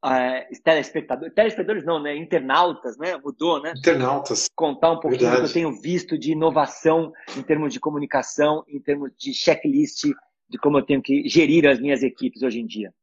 [0.04, 2.16] uh, telespectadores, telespectadores não, né?
[2.16, 3.18] Internautas, né?
[3.24, 3.74] Mudou, né?
[3.78, 4.50] Internautas.
[4.56, 5.42] Contar um pouquinho Verdade.
[5.42, 10.04] do que eu tenho visto de inovação em termos de comunicação, em termos de checklist,
[10.50, 12.94] de como eu tenho que gerir as minhas equipes hoje em dia.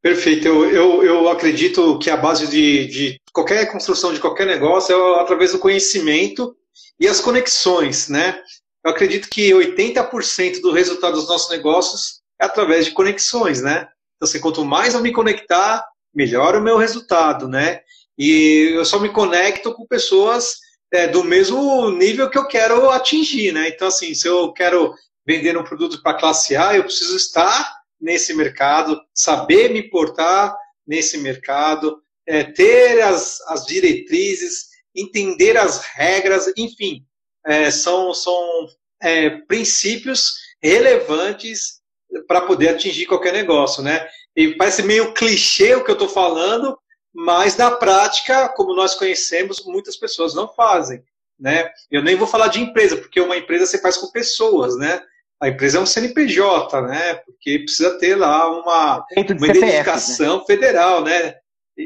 [0.00, 0.46] Perfeito.
[0.46, 5.20] Eu, eu, eu acredito que a base de, de qualquer construção de qualquer negócio é
[5.20, 6.56] através do conhecimento
[7.00, 8.40] e as conexões, né?
[8.84, 13.88] Eu acredito que 80% do resultado dos nossos negócios é através de conexões, né?
[14.18, 17.80] Então, assim, quanto mais eu me conectar, melhor o meu resultado, né?
[18.18, 20.56] E eu só me conecto com pessoas
[20.92, 23.68] é, do mesmo nível que eu quero atingir, né?
[23.68, 24.92] Então, assim, se eu quero
[25.24, 31.18] vender um produto para classe A, eu preciso estar nesse mercado, saber me portar nesse
[31.18, 37.04] mercado, é, ter as, as diretrizes, entender as regras, enfim,
[37.46, 38.66] é, são, são
[39.00, 41.77] é, princípios relevantes
[42.26, 44.06] para poder atingir qualquer negócio, né?
[44.36, 46.78] E parece meio clichê o que eu estou falando,
[47.14, 51.02] mas na prática, como nós conhecemos, muitas pessoas não fazem,
[51.38, 51.70] né?
[51.90, 55.00] Eu nem vou falar de empresa, porque uma empresa você faz com pessoas, né?
[55.40, 57.14] A empresa é um CNPJ, né?
[57.26, 60.44] Porque precisa ter lá uma, uma identificação né?
[60.46, 61.34] federal, né?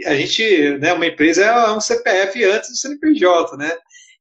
[0.06, 3.76] A gente, né, uma empresa é um CPF antes do CNPJ, né?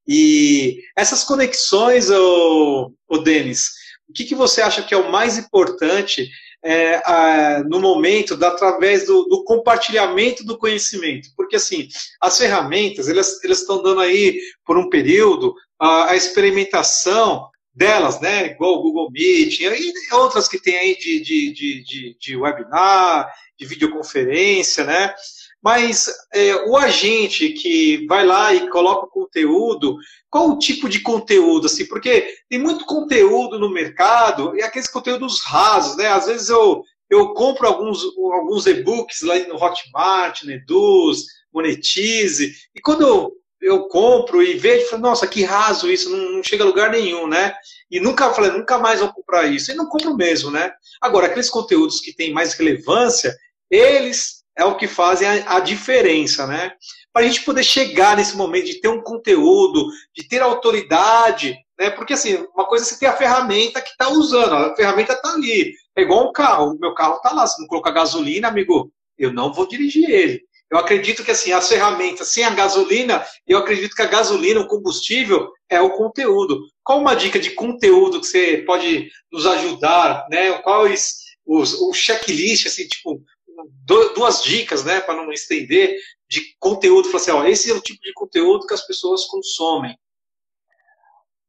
[0.08, 3.69] E essas conexões, o, o Denis,
[4.12, 6.30] o que, que você acha que é o mais importante
[6.63, 11.30] é, a, no momento, da, através do, do, compartilhamento do conhecimento.
[11.36, 11.88] Porque, assim,
[12.19, 18.47] as ferramentas, elas, elas estão dando aí, por um período, a, a, experimentação delas, né?
[18.47, 23.32] Igual o Google Meet, e outras que tem aí de, de, de, de, de webinar,
[23.58, 25.15] de videoconferência, né?
[25.63, 29.95] Mas é, o agente que vai lá e coloca o conteúdo,
[30.30, 31.86] qual o tipo de conteúdo, assim?
[31.86, 36.08] Porque tem muito conteúdo no mercado e aqueles conteúdos rasos, né?
[36.08, 38.02] Às vezes eu, eu compro alguns,
[38.34, 44.89] alguns e-books lá no Hotmart, no Eduz, Monetize, e quando eu, eu compro e vejo,
[44.89, 47.54] falo, nossa, que raso isso, não, não chega a lugar nenhum, né?
[47.89, 49.71] E nunca falei, nunca mais vou comprar isso.
[49.71, 50.71] E não compro mesmo, né?
[51.00, 53.36] Agora, aqueles conteúdos que têm mais relevância,
[53.69, 56.74] eles é o que fazem a, a diferença, né?
[57.14, 61.90] Para a gente poder chegar nesse momento de ter um conteúdo, de ter autoridade, né?
[61.90, 65.34] Porque assim, uma coisa é você ter a ferramenta que está usando, a ferramenta está
[65.34, 65.74] ali.
[65.96, 69.34] É igual um carro, o meu carro está lá, se não colocar gasolina, amigo, eu
[69.34, 70.42] não vou dirigir ele.
[70.72, 74.68] Eu acredito que assim, as ferramentas sem a gasolina, eu acredito que a gasolina, o
[74.68, 76.62] combustível, é o conteúdo.
[76.82, 80.54] Qual uma dica de conteúdo que você pode nos ajudar, né?
[80.60, 83.22] Quais os, o checklist, assim, tipo,
[83.86, 85.97] duas dicas, né, para não estender,
[86.30, 87.08] de conteúdo.
[87.10, 89.97] Falar assim, ó, esse é o tipo de conteúdo que as pessoas consomem.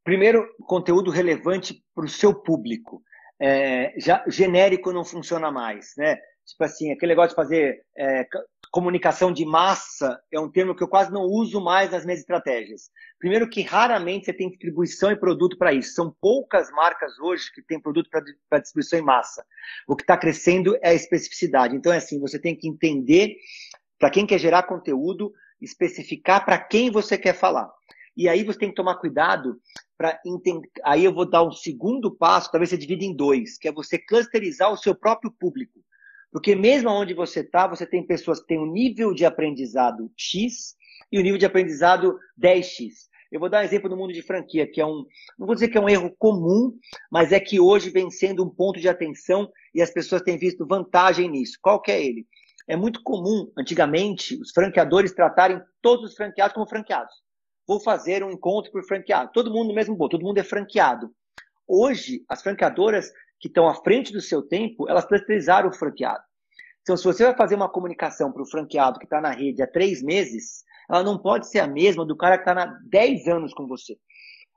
[0.03, 3.01] Primeiro, conteúdo relevante para o seu público.
[3.39, 6.17] É, já, genérico não funciona mais, né?
[6.45, 8.27] Tipo assim, aquele negócio de fazer é,
[8.69, 12.89] comunicação de massa é um termo que eu quase não uso mais nas minhas estratégias.
[13.19, 15.93] Primeiro que raramente você tem distribuição e produto para isso.
[15.93, 19.45] São poucas marcas hoje que têm produto para distribuição em massa.
[19.87, 21.75] O que está crescendo é a especificidade.
[21.75, 23.37] Então é assim, você tem que entender
[23.97, 27.71] para quem quer gerar conteúdo, especificar para quem você quer falar.
[28.17, 29.59] E aí você tem que tomar cuidado
[29.97, 30.69] para entender.
[30.83, 33.97] Aí eu vou dar um segundo passo, talvez você divida em dois, que é você
[33.97, 35.79] clusterizar o seu próprio público.
[36.33, 40.75] Porque mesmo onde você está, você tem pessoas que têm um nível de aprendizado X
[41.11, 43.07] e o um nível de aprendizado 10X.
[43.31, 45.05] Eu vou dar um exemplo no mundo de franquia, que é um,
[45.37, 46.75] não vou dizer que é um erro comum,
[47.11, 50.65] mas é que hoje vem sendo um ponto de atenção e as pessoas têm visto
[50.65, 51.59] vantagem nisso.
[51.61, 52.27] Qual que é ele?
[52.67, 57.13] É muito comum, antigamente, os franqueadores tratarem todos os franqueados como franqueados.
[57.67, 59.31] Vou fazer um encontro por franqueado.
[59.33, 61.13] Todo mundo no mesmo boto, todo mundo é franqueado.
[61.67, 63.11] Hoje, as franqueadoras
[63.43, 66.23] que estão à frente do seu tempo, elas terceirizaram o franqueado.
[66.81, 69.67] Então, se você vai fazer uma comunicação para o franqueado que está na rede há
[69.67, 73.53] três meses, ela não pode ser a mesma do cara que está há dez anos
[73.53, 73.97] com você.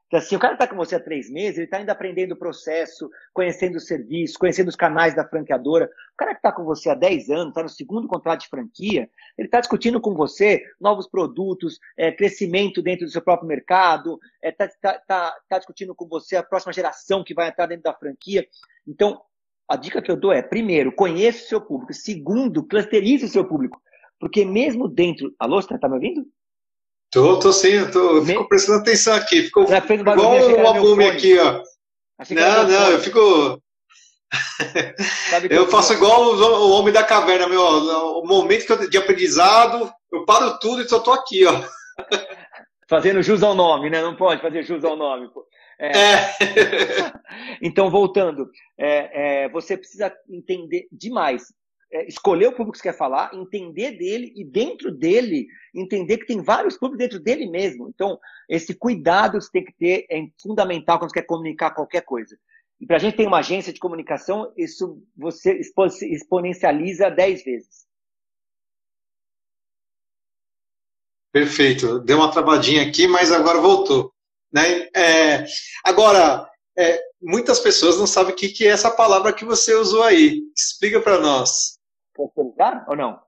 [0.07, 2.37] Então, assim, o cara está com você há três meses, ele está ainda aprendendo o
[2.37, 5.87] processo, conhecendo o serviço, conhecendo os canais da franqueadora.
[6.15, 9.11] O cara que está com você há 10 anos, está no segundo contrato de franquia,
[9.37, 14.65] ele está discutindo com você novos produtos, é, crescimento dentro do seu próprio mercado, está
[14.65, 17.95] é, tá, tá, tá discutindo com você a próxima geração que vai entrar dentro da
[17.95, 18.47] franquia.
[18.87, 19.21] Então,
[19.69, 21.93] a dica que eu dou é, primeiro, conheça o seu público.
[21.93, 23.83] Segundo, clusterize o seu público.
[24.21, 25.35] Porque mesmo dentro...
[25.37, 26.25] Alô, você está me ouvindo?
[27.17, 28.27] Tô, tô sim, tô, Me...
[28.27, 29.45] fico prestando atenção aqui.
[29.45, 31.63] Ficou igual o abume aqui, ó.
[32.29, 33.59] Não, não, eu fico.
[35.49, 37.63] eu faço igual o, homem da caverna, meu.
[37.63, 41.63] O momento eu, de aprendizado, eu paro tudo e só tô aqui, ó.
[42.87, 44.03] Fazendo jus ao nome, né?
[44.03, 45.31] Não pode fazer jus ao nome.
[45.33, 45.47] Pô.
[45.81, 45.99] É.
[45.99, 46.37] É.
[47.63, 48.47] então, voltando,
[48.79, 51.45] é, é, você precisa entender demais
[51.93, 56.27] é, escolher o público que você quer falar, entender dele e dentro dele entender que
[56.27, 57.89] tem vários públicos dentro dele mesmo.
[57.89, 58.19] Então,
[58.49, 62.37] esse cuidado você tem que ter é fundamental quando você quer comunicar qualquer coisa.
[62.81, 65.59] E para a gente ter uma agência de comunicação, isso você
[66.11, 67.87] exponencializa 10 vezes.
[71.33, 72.01] Perfeito.
[72.01, 74.13] Deu uma travadinha aqui, mas agora voltou.
[74.53, 74.89] Né?
[74.95, 75.45] É,
[75.85, 80.03] agora, é, muitas pessoas não sabem o que, que é essa palavra que você usou
[80.03, 80.43] aí.
[80.57, 81.76] Explica para nós.
[82.17, 83.21] Clusterizar ou não?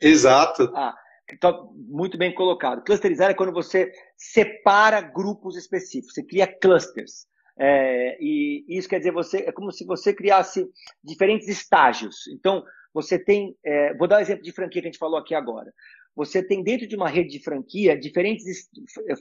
[0.00, 0.70] Exato.
[0.74, 0.94] Ah,
[1.32, 2.82] então, muito bem colocado.
[2.82, 7.26] Clusterizar é quando você separa grupos específicos, você cria clusters.
[7.56, 10.68] É, e isso quer dizer você é como se você criasse
[11.02, 12.26] diferentes estágios.
[12.28, 15.34] Então, você tem, é, vou dar um exemplo de franquia que a gente falou aqui
[15.34, 15.72] agora.
[16.16, 18.68] Você tem dentro de uma rede de franquia diferentes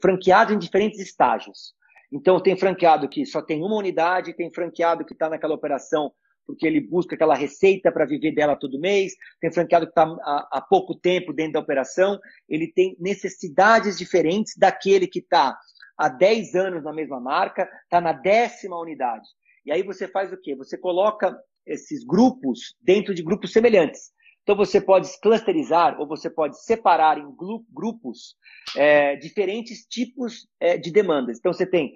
[0.01, 1.73] franqueados em diferentes estágios.
[2.11, 6.11] Então, tem franqueado que só tem uma unidade, tem franqueado que está naquela operação
[6.45, 10.47] porque ele busca aquela receita para viver dela todo mês, tem franqueado que está há,
[10.53, 15.57] há, pouco tempo dentro da operação, ele tem necessidades diferentes daquele que está
[15.97, 19.27] há 10 anos na mesma marca, está na décima unidade.
[19.65, 20.55] E aí você faz o quê?
[20.55, 24.11] Você coloca esses grupos dentro de grupos semelhantes.
[24.43, 27.33] Então você pode clusterizar ou você pode separar em
[27.71, 28.35] grupos
[28.75, 31.37] é, diferentes tipos é, de demandas.
[31.39, 31.93] Então você tem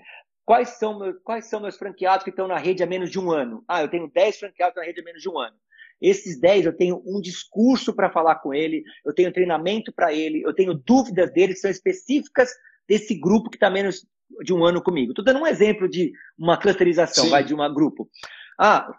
[0.47, 3.29] quais são, meus, quais são meus franqueados que estão na rede há menos de um
[3.29, 3.65] ano?
[3.67, 5.57] Ah, eu tenho 10 franqueados na rede há menos de um ano.
[6.01, 10.41] Esses 10 eu tenho um discurso para falar com ele, eu tenho treinamento para ele,
[10.41, 12.49] eu tenho dúvidas dele que são específicas
[12.88, 14.07] desse grupo que está menos
[14.41, 15.12] de um ano comigo.
[15.12, 17.29] Estou dando um exemplo de uma clusterização, Sim.
[17.29, 18.10] vai, de um grupo.
[18.57, 18.89] Ah,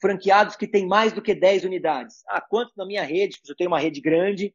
[0.00, 2.24] franqueados que têm mais do que 10 unidades.
[2.28, 4.52] Ah, quantos na minha rede, eu tenho uma rede grande,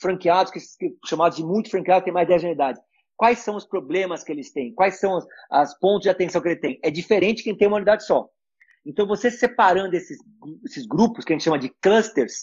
[0.00, 2.82] franqueados que, que chamados de muito franqueados têm mais de 10 unidades.
[3.22, 4.74] Quais são os problemas que eles têm?
[4.74, 6.80] Quais são os, as pontos de atenção que ele tem?
[6.82, 8.28] É diferente quem tem uma unidade só.
[8.84, 10.18] Então, você separando esses,
[10.66, 12.34] esses grupos, que a gente chama de clusters,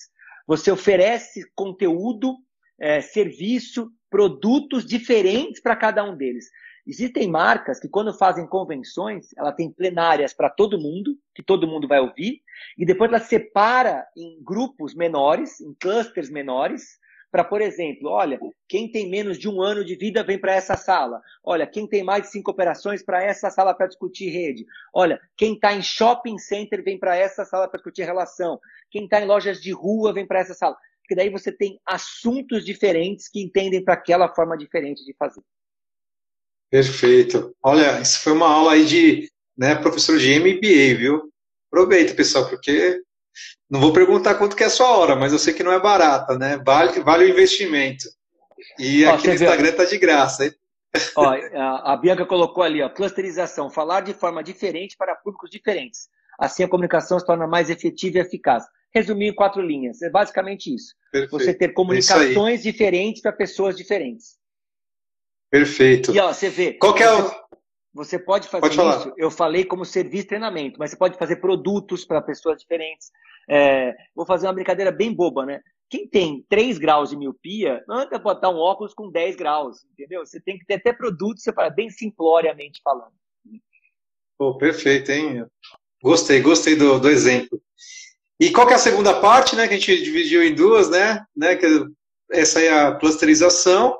[0.47, 2.37] você oferece conteúdo,
[2.79, 6.45] é, serviço, produtos diferentes para cada um deles.
[6.87, 11.89] Existem marcas que, quando fazem convenções, ela tem plenárias para todo mundo, que todo mundo
[11.89, 12.41] vai ouvir,
[12.77, 16.98] e depois ela separa em grupos menores, em clusters menores,
[17.31, 20.75] para, por exemplo, olha, quem tem menos de um ano de vida vem para essa
[20.75, 21.21] sala.
[21.43, 24.65] Olha, quem tem mais de cinco operações para essa sala para discutir rede.
[24.93, 28.59] Olha, quem está em shopping center vem para essa sala para discutir relação.
[28.89, 30.75] Quem está em lojas de rua vem para essa sala.
[31.01, 35.41] Porque daí você tem assuntos diferentes que entendem para aquela forma diferente de fazer.
[36.69, 37.55] Perfeito.
[37.63, 41.31] Olha, isso foi uma aula aí de né, professor de MBA, viu?
[41.71, 43.01] Aproveita, pessoal, porque
[43.69, 45.79] não vou perguntar quanto que é a sua hora, mas eu sei que não é
[45.79, 46.61] barata, né?
[46.65, 48.05] Vale, vale o investimento.
[48.77, 50.53] E ó, aqui no Instagram está de graça, hein?
[51.15, 51.35] Ó,
[51.83, 56.09] a, Bianca colocou ali, ó, clusterização, falar de forma diferente para públicos diferentes.
[56.39, 58.65] Assim a comunicação se torna mais efetiva e eficaz.
[58.93, 60.95] Resumir em quatro linhas, é basicamente isso.
[61.11, 61.31] Perfeito.
[61.31, 64.39] Você ter comunicações diferentes para pessoas diferentes.
[65.51, 66.11] Perfeito.
[66.13, 66.73] E ó, você vê.
[66.73, 67.31] Qual que é o...
[67.99, 72.05] Você pode fazer pode isso, eu falei como serviço treinamento, mas você pode fazer produtos
[72.05, 73.11] para pessoas diferentes.
[73.45, 75.59] É, vou fazer uma brincadeira bem boba, né?
[75.89, 80.25] Quem tem 3 graus de miopia, anda botar um óculos com 10 graus, entendeu?
[80.25, 83.11] Você tem que ter até produtos separados, bem simploriamente falando.
[84.37, 85.45] Pô, perfeito, hein?
[86.01, 87.61] Gostei, gostei do, do exemplo.
[88.39, 89.67] E qual que é a segunda parte, né?
[89.67, 91.25] Que a gente dividiu em duas, né?
[91.35, 91.67] né que
[92.31, 93.99] essa é a clusterização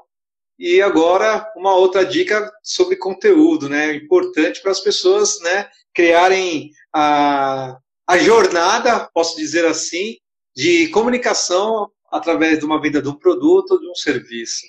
[0.60, 3.96] e agora, uma outra dica sobre conteúdo, né?
[3.96, 5.70] Importante para as pessoas, né?
[5.94, 10.18] Criarem a, a jornada, posso dizer assim,
[10.54, 14.66] de comunicação através de uma venda de um produto ou de um serviço.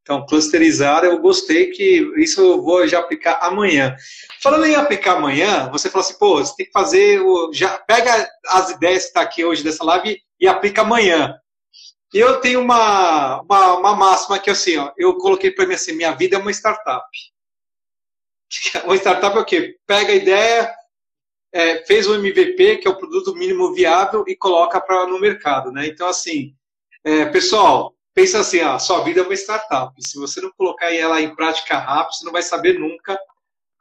[0.00, 3.94] Então, clusterizar, eu gostei que isso eu vou já aplicar amanhã.
[4.40, 8.26] Falando em aplicar amanhã, você falou assim, pô, você tem que fazer, o, já pega
[8.46, 11.34] as ideias que está aqui hoje dessa live e aplica amanhã.
[12.12, 16.12] Eu tenho uma, uma, uma máxima que assim, ó, eu coloquei para mim assim, minha
[16.12, 17.06] vida é uma startup.
[18.84, 19.76] Uma startup é o quê?
[19.86, 20.72] Pega a ideia,
[21.52, 25.72] é, fez o MVP, que é o produto mínimo viável, e coloca para no mercado,
[25.72, 25.86] né?
[25.88, 26.54] Então, assim,
[27.04, 29.92] é, pessoal, pensa assim, ó, sua vida é uma startup.
[30.00, 33.18] Se você não colocar ela em prática rápido, você não vai saber nunca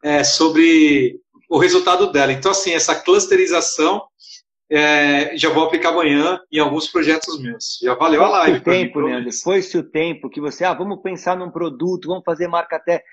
[0.03, 2.31] é, sobre o resultado dela.
[2.31, 4.07] Então, assim, essa clusterização
[4.69, 7.79] é, já vou aplicar amanhã em alguns projetos meus.
[7.81, 8.63] Já valeu a live.
[8.63, 12.23] Foi o tempo, Leandro, foi-se o tempo que você, ah, vamos pensar num produto, vamos
[12.23, 13.03] fazer marca até.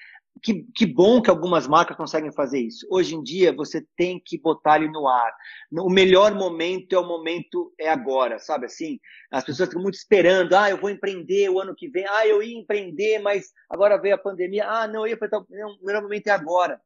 [0.43, 2.87] Que, que bom que algumas marcas conseguem fazer isso.
[2.91, 5.31] Hoje em dia, você tem que botar ele no ar.
[5.71, 8.99] O melhor momento é o momento, é agora, sabe assim?
[9.31, 12.43] As pessoas estão muito esperando, ah, eu vou empreender o ano que vem, ah, eu
[12.43, 15.19] ia empreender, mas agora veio a pandemia, ah, não, eu ia
[15.51, 16.81] não, o melhor momento é agora.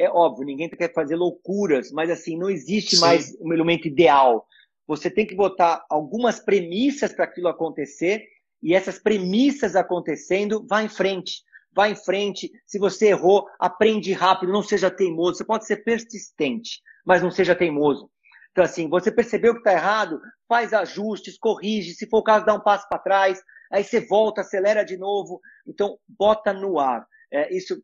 [0.00, 3.02] É óbvio, ninguém quer fazer loucuras, mas assim, não existe Sim.
[3.02, 4.46] mais um elemento ideal.
[4.86, 8.24] Você tem que botar algumas premissas para aquilo acontecer,
[8.62, 11.42] e essas premissas acontecendo, vá em frente.
[11.74, 12.50] Vá em frente.
[12.66, 15.36] Se você errou, aprende rápido, não seja teimoso.
[15.36, 18.10] Você pode ser persistente, mas não seja teimoso.
[18.52, 21.92] Então, assim, você percebeu que está errado, faz ajustes, corrige.
[21.92, 23.38] Se for o caso, dá um passo para trás.
[23.70, 25.42] Aí você volta, acelera de novo.
[25.66, 27.06] Então, bota no ar.
[27.30, 27.80] É, isso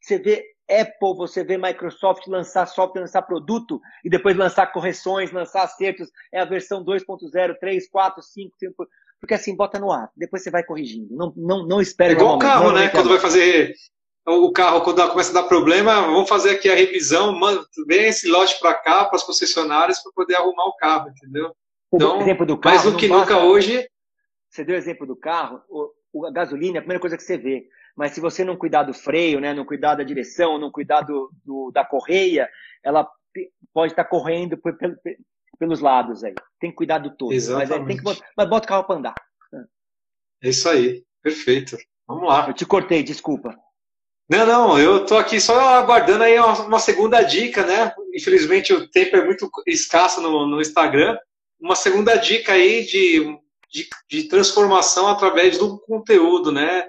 [0.00, 5.64] você vê Apple, você vê Microsoft lançar software, lançar produto e depois lançar correções, lançar
[5.64, 6.08] acertos.
[6.32, 8.88] É a versão 2.0, 3, 4, 5, 5.
[9.20, 10.10] Porque assim, bota no ar.
[10.16, 11.14] Depois você vai corrigindo.
[11.14, 12.14] Não, não, não espere.
[12.14, 12.88] É igual o carro, né?
[12.88, 13.74] Quando vai fazer
[14.26, 18.28] o carro, quando começa a dar problema, vamos fazer aqui a revisão, manda, vem esse
[18.28, 21.52] lote para cá, para as concessionárias, para poder arrumar o carro, entendeu?
[21.92, 23.88] Então, exemplo do carro, mais do que nunca hoje.
[24.48, 27.22] Você deu o exemplo do carro, o, o, a gasolina é a primeira coisa que
[27.22, 27.66] você vê
[27.96, 31.30] mas se você não cuidar do freio, né, não cuidar da direção, não cuidar do,
[31.44, 32.48] do da correia,
[32.82, 33.08] ela
[33.72, 34.98] pode estar correndo por, por,
[35.58, 36.34] pelos lados aí.
[36.58, 37.32] Tem que cuidar do todo.
[37.32, 37.78] Exatamente.
[37.78, 39.14] Mas, tem que botar, mas bota o carro para andar.
[40.42, 41.76] É isso aí, perfeito.
[42.06, 42.48] Vamos lá.
[42.48, 43.54] Eu te cortei, desculpa.
[44.28, 47.92] Não, não, eu tô aqui só aguardando aí uma, uma, segunda dica, né?
[48.14, 51.18] Infelizmente o tempo é muito escasso no, no Instagram.
[51.60, 53.38] Uma segunda dica aí de
[53.70, 56.84] de, de transformação através do conteúdo, né?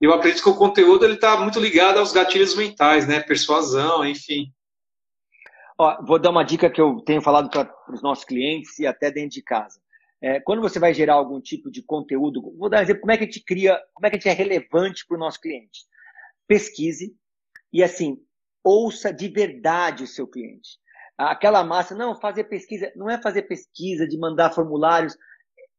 [0.00, 3.20] Eu acredito que o conteúdo ele está muito ligado aos gatilhos mentais, né?
[3.20, 4.52] Persuasão, enfim.
[5.78, 9.10] Ó, vou dar uma dica que eu tenho falado para os nossos clientes e até
[9.10, 9.80] dentro de casa.
[10.20, 13.16] É, quando você vai gerar algum tipo de conteúdo, vou dar um exemplo, como é
[13.16, 15.80] que a gente cria, como é que a gente é relevante para o nosso cliente?
[16.46, 17.14] Pesquise
[17.72, 18.18] e assim,
[18.64, 20.78] ouça de verdade o seu cliente.
[21.18, 25.16] Aquela massa, não, fazer pesquisa, não é fazer pesquisa de mandar formulários,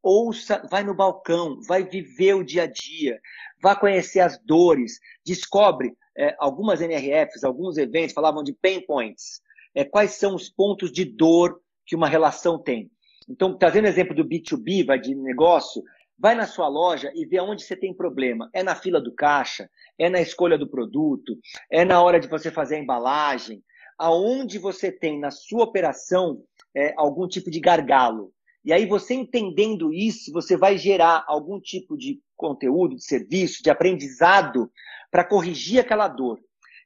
[0.01, 3.19] ouça, vai no balcão, vai viver o dia a dia,
[3.61, 9.41] vá conhecer as dores, descobre é, algumas NRFs, alguns eventos falavam de pain points,
[9.75, 12.89] é, quais são os pontos de dor que uma relação tem.
[13.29, 15.83] Então, trazendo exemplo do B2B, vai de negócio,
[16.17, 18.49] vai na sua loja e vê onde você tem problema.
[18.53, 21.37] É na fila do caixa, é na escolha do produto,
[21.69, 23.61] é na hora de você fazer a embalagem,
[23.97, 26.41] aonde você tem na sua operação
[26.75, 28.31] é, algum tipo de gargalo.
[28.63, 33.69] E aí, você entendendo isso, você vai gerar algum tipo de conteúdo, de serviço, de
[33.69, 34.69] aprendizado
[35.09, 36.39] para corrigir aquela dor.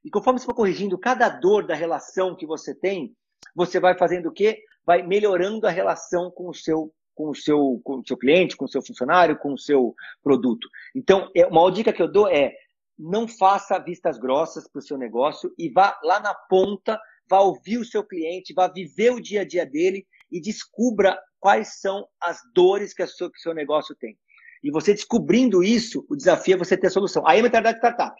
[0.03, 3.15] E conforme você for corrigindo cada dor da relação que você tem,
[3.55, 4.59] você vai fazendo o quê?
[4.85, 8.65] Vai melhorando a relação com o seu com o seu, com o seu cliente, com
[8.65, 9.93] o seu funcionário, com o seu
[10.23, 10.67] produto.
[10.95, 12.55] Então, é, uma dica que eu dou é
[12.97, 16.99] não faça vistas grossas para o seu negócio e vá lá na ponta,
[17.29, 21.79] vá ouvir o seu cliente, vá viver o dia a dia dele e descubra quais
[21.79, 24.17] são as dores que, seu, que o seu negócio tem.
[24.63, 27.27] E você descobrindo isso, o desafio é você ter a solução.
[27.27, 28.15] Aí é mentalidade startup.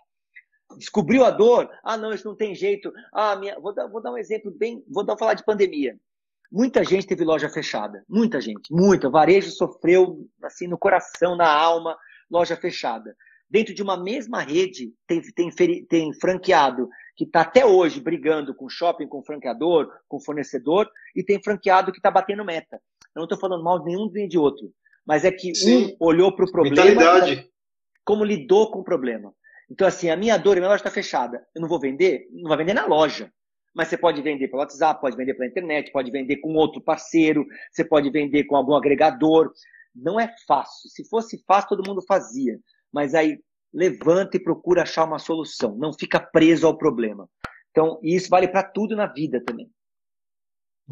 [0.78, 1.70] Descobriu a dor?
[1.84, 2.92] Ah, não, isso não tem jeito.
[3.14, 3.60] Ah, minha...
[3.60, 4.84] vou, dar, vou dar um exemplo bem.
[4.88, 5.98] Vou dar, falar de pandemia.
[6.52, 8.04] Muita gente teve loja fechada.
[8.10, 8.72] Muita gente.
[8.72, 9.10] Muita.
[9.10, 11.96] Varejo sofreu assim no coração, na alma,
[12.30, 13.16] loja fechada.
[13.50, 16.90] Dentro de uma mesma rede, tem, tem, tem franqueado
[17.22, 22.00] que está até hoje brigando com shopping, com franqueador, com fornecedor, e tem franqueado que
[22.00, 22.82] está batendo meta.
[23.14, 24.74] Eu não estou falando mal de nenhum nem de outro.
[25.06, 25.96] Mas é que Sim.
[26.02, 26.84] um olhou para o problema.
[26.84, 27.48] Mentalidade.
[28.04, 29.32] Como lidou com o problema.
[29.70, 31.46] Então, assim, a minha dor, a minha loja está fechada.
[31.54, 32.28] Eu não vou vender?
[32.32, 33.32] Não vai vender na loja.
[33.72, 37.46] Mas você pode vender pelo WhatsApp, pode vender pela internet, pode vender com outro parceiro,
[37.72, 39.52] você pode vender com algum agregador.
[39.96, 40.90] Não é fácil.
[40.90, 42.60] Se fosse fácil, todo mundo fazia.
[42.92, 43.40] Mas aí
[43.74, 45.76] levanta e procura achar uma solução.
[45.78, 47.28] Não fica preso ao problema.
[47.72, 49.70] Então, isso vale para tudo na vida também.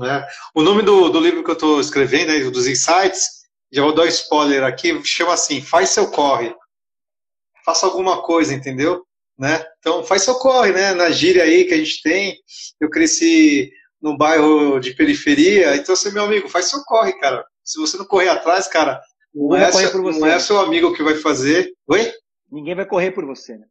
[0.02, 0.28] É.
[0.56, 3.40] O nome do, do livro que eu estou escrevendo, aí, dos insights,
[3.72, 6.56] já vou dar um spoiler aqui, chama assim, Faz Seu Corre
[7.70, 9.04] faça alguma coisa, entendeu?
[9.38, 9.64] Né?
[9.80, 10.94] Então faz seu corre, né?
[10.94, 12.38] Na gíria aí que a gente tem,
[12.80, 13.72] eu cresci
[14.02, 17.46] num bairro de periferia, então você, meu amigo, faz seu corre, cara.
[17.64, 19.00] Se você não correr atrás, cara,
[19.34, 21.72] não, é, seu, não é seu amigo que vai fazer.
[21.88, 22.12] Oi?
[22.52, 23.66] Ninguém vai correr por você, né?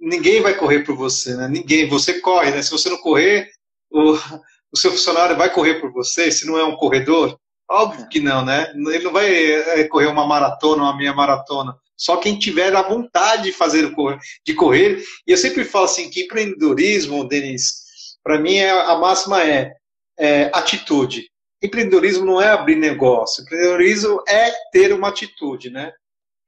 [0.00, 1.48] Ninguém vai correr por você, né?
[1.48, 1.88] Ninguém.
[1.88, 2.62] Você corre, né?
[2.62, 3.48] Se você não correr,
[3.90, 4.12] o,
[4.72, 7.38] o seu funcionário vai correr por você, se não é um corredor.
[7.70, 8.08] Óbvio é.
[8.08, 8.72] que não, né?
[8.74, 11.76] Ele não vai é, correr uma maratona, uma meia maratona.
[11.96, 13.92] Só quem tiver a vontade de fazer
[14.46, 15.02] de correr.
[15.26, 19.72] E eu sempre falo assim que empreendedorismo, Denis, para mim é, a máxima é,
[20.16, 21.28] é atitude.
[21.60, 23.42] Empreendedorismo não é abrir negócio.
[23.42, 25.92] Empreendedorismo é ter uma atitude, né?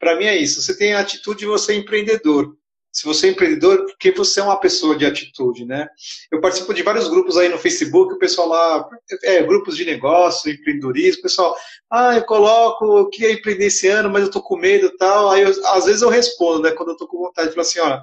[0.01, 0.61] Para mim é isso.
[0.61, 2.57] Você tem a atitude, você é empreendedor
[2.92, 5.88] se você é empreendedor, porque você é uma pessoa de atitude, né?
[6.30, 8.88] Eu participo de vários grupos aí no Facebook, o pessoal lá,
[9.22, 11.57] é, grupos de negócio, empreendedorismo, o pessoal,
[11.90, 15.30] ah, eu coloco, eu queria empreender esse ano, mas eu tô com medo tal.
[15.30, 17.78] Aí, eu, às vezes eu respondo, né, quando eu tô com vontade, eu falo assim,
[17.78, 18.01] ó,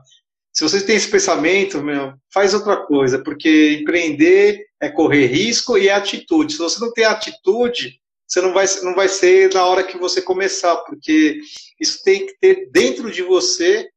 [0.54, 5.90] se você tem esse pensamento, meu, faz outra coisa, porque empreender é correr risco e
[5.90, 6.54] é atitude.
[6.54, 10.22] Se você não tem atitude, você não vai, não vai ser na hora que você
[10.22, 11.40] começar, porque
[11.80, 13.88] isso tem que ter dentro de você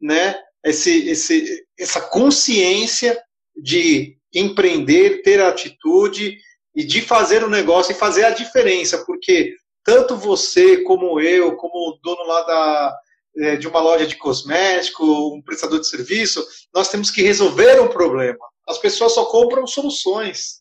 [0.00, 3.20] né, esse, esse, essa consciência
[3.56, 6.38] de empreender, ter atitude
[6.74, 11.56] e de fazer o um negócio e fazer a diferença, porque tanto você como eu,
[11.56, 12.96] como dono lá da,
[13.38, 17.88] é, de uma loja de cosmético, um prestador de serviço, nós temos que resolver um
[17.88, 18.38] problema.
[18.68, 20.59] As pessoas só compram soluções.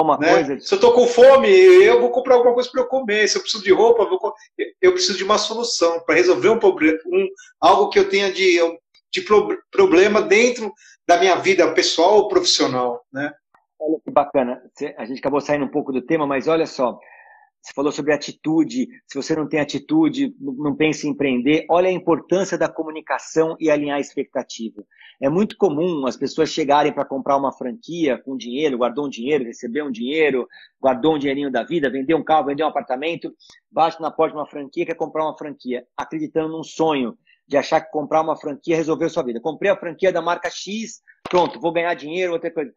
[0.00, 0.32] Uma né?
[0.32, 0.60] coisa...
[0.60, 3.28] Se eu estou com fome, eu vou comprar alguma coisa para eu comer.
[3.28, 4.34] Se eu preciso de roupa, eu, vou...
[4.80, 7.28] eu preciso de uma solução para resolver um problema, um,
[7.60, 8.58] algo que eu tenha de,
[9.12, 9.58] de pro...
[9.70, 10.72] problema dentro
[11.06, 13.02] da minha vida pessoal ou profissional.
[13.12, 13.32] Né?
[13.80, 14.62] Olha que bacana.
[14.96, 16.98] A gente acabou saindo um pouco do tema, mas olha só.
[17.68, 18.88] Você falou sobre atitude.
[19.06, 21.66] Se você não tem atitude, não pense em empreender.
[21.68, 24.82] Olha a importância da comunicação e alinhar a expectativa.
[25.20, 29.44] É muito comum as pessoas chegarem para comprar uma franquia com dinheiro, guardou um dinheiro,
[29.44, 30.48] recebeu um dinheiro,
[30.80, 33.34] guardou um dinheirinho da vida, vendeu um carro, vendeu um apartamento,
[33.70, 37.82] bate na porta de uma franquia, quer comprar uma franquia, acreditando num sonho de achar
[37.82, 39.40] que comprar uma franquia resolveu sua vida.
[39.40, 42.72] Comprei a franquia da marca X, pronto, vou ganhar dinheiro, outra coisa.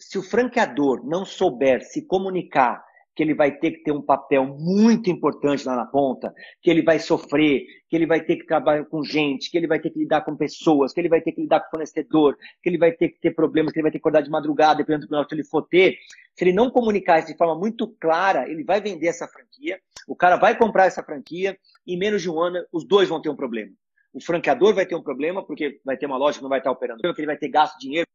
[0.00, 2.82] Se o franqueador não souber se comunicar
[3.16, 6.82] que ele vai ter que ter um papel muito importante lá na ponta, que ele
[6.82, 9.98] vai sofrer, que ele vai ter que trabalhar com gente, que ele vai ter que
[9.98, 13.08] lidar com pessoas, que ele vai ter que lidar com fornecedor, que ele vai ter
[13.08, 15.44] que ter problemas, que ele vai ter que acordar de madrugada, dependendo do que ele
[15.44, 15.96] for ter.
[16.34, 20.14] Se ele não comunicar isso de forma muito clara, ele vai vender essa franquia, o
[20.14, 23.30] cara vai comprar essa franquia, e em menos de um ano os dois vão ter
[23.30, 23.72] um problema.
[24.12, 26.70] O franqueador vai ter um problema, porque vai ter uma loja que não vai estar
[26.70, 28.06] operando, porque ele vai ter gasto dinheiro,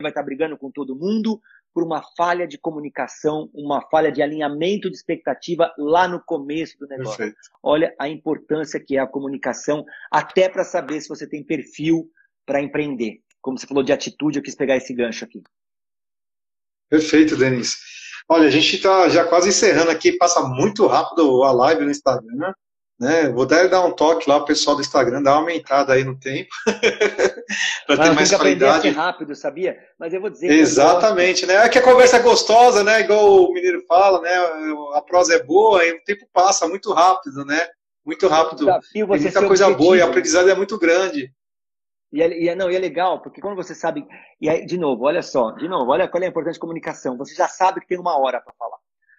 [0.00, 1.40] vai estar brigando com todo mundo,
[1.72, 6.86] por uma falha de comunicação, uma falha de alinhamento de expectativa lá no começo do
[6.86, 7.18] negócio.
[7.18, 7.38] Perfeito.
[7.62, 12.10] Olha a importância que é a comunicação, até para saber se você tem perfil
[12.44, 13.20] para empreender.
[13.40, 15.42] Como você falou de atitude, eu quis pegar esse gancho aqui.
[16.88, 17.76] Perfeito, Denis.
[18.28, 22.34] Olha, a gente está já quase encerrando aqui, passa muito rápido a live no Instagram,
[22.34, 22.52] né?
[22.98, 23.28] Né?
[23.28, 26.18] Vou dar, dar um toque lá, o pessoal do Instagram, dar uma aumentada aí no
[26.18, 26.50] tempo.
[27.86, 28.90] para ter mais qualidade.
[28.90, 29.78] rápido, sabia?
[29.98, 30.50] Mas eu vou dizer.
[30.50, 31.54] Exatamente, né?
[31.54, 33.00] É que a conversa é gostosa, né?
[33.00, 34.34] Igual o mineiro fala, né?
[34.94, 37.68] A prosa é boa e o tempo passa muito rápido, né?
[38.04, 38.66] Muito rápido.
[38.92, 39.76] Tem muita coisa objetivo.
[39.76, 41.32] boa e o aprendizado é muito grande.
[42.12, 44.04] E é, e é, não, e é legal, porque quando você sabe.
[44.40, 47.16] E aí, de novo, olha só, de novo, olha qual é a importância de comunicação.
[47.18, 48.78] Você já sabe que tem uma hora para falar.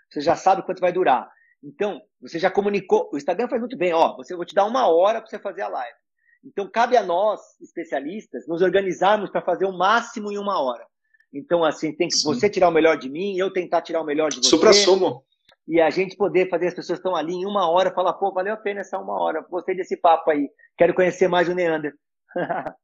[0.09, 1.29] Você já sabe quanto vai durar.
[1.63, 3.09] Então, você já comunicou.
[3.13, 4.15] O Instagram faz muito bem, ó.
[4.17, 5.97] Você, vou te dar uma hora para você fazer a live.
[6.43, 10.85] Então, cabe a nós, especialistas, nos organizarmos para fazer o máximo em uma hora.
[11.33, 12.23] Então, assim, tem que Sim.
[12.23, 14.49] você tirar o melhor de mim, eu tentar tirar o melhor de você.
[14.49, 15.23] Supra-sumo.
[15.67, 18.53] E a gente poder fazer as pessoas estão ali em uma hora, falar, pô, valeu
[18.53, 19.45] a pena essa uma hora.
[19.49, 20.49] Gostei desse papo aí.
[20.77, 21.93] Quero conhecer mais o Neander.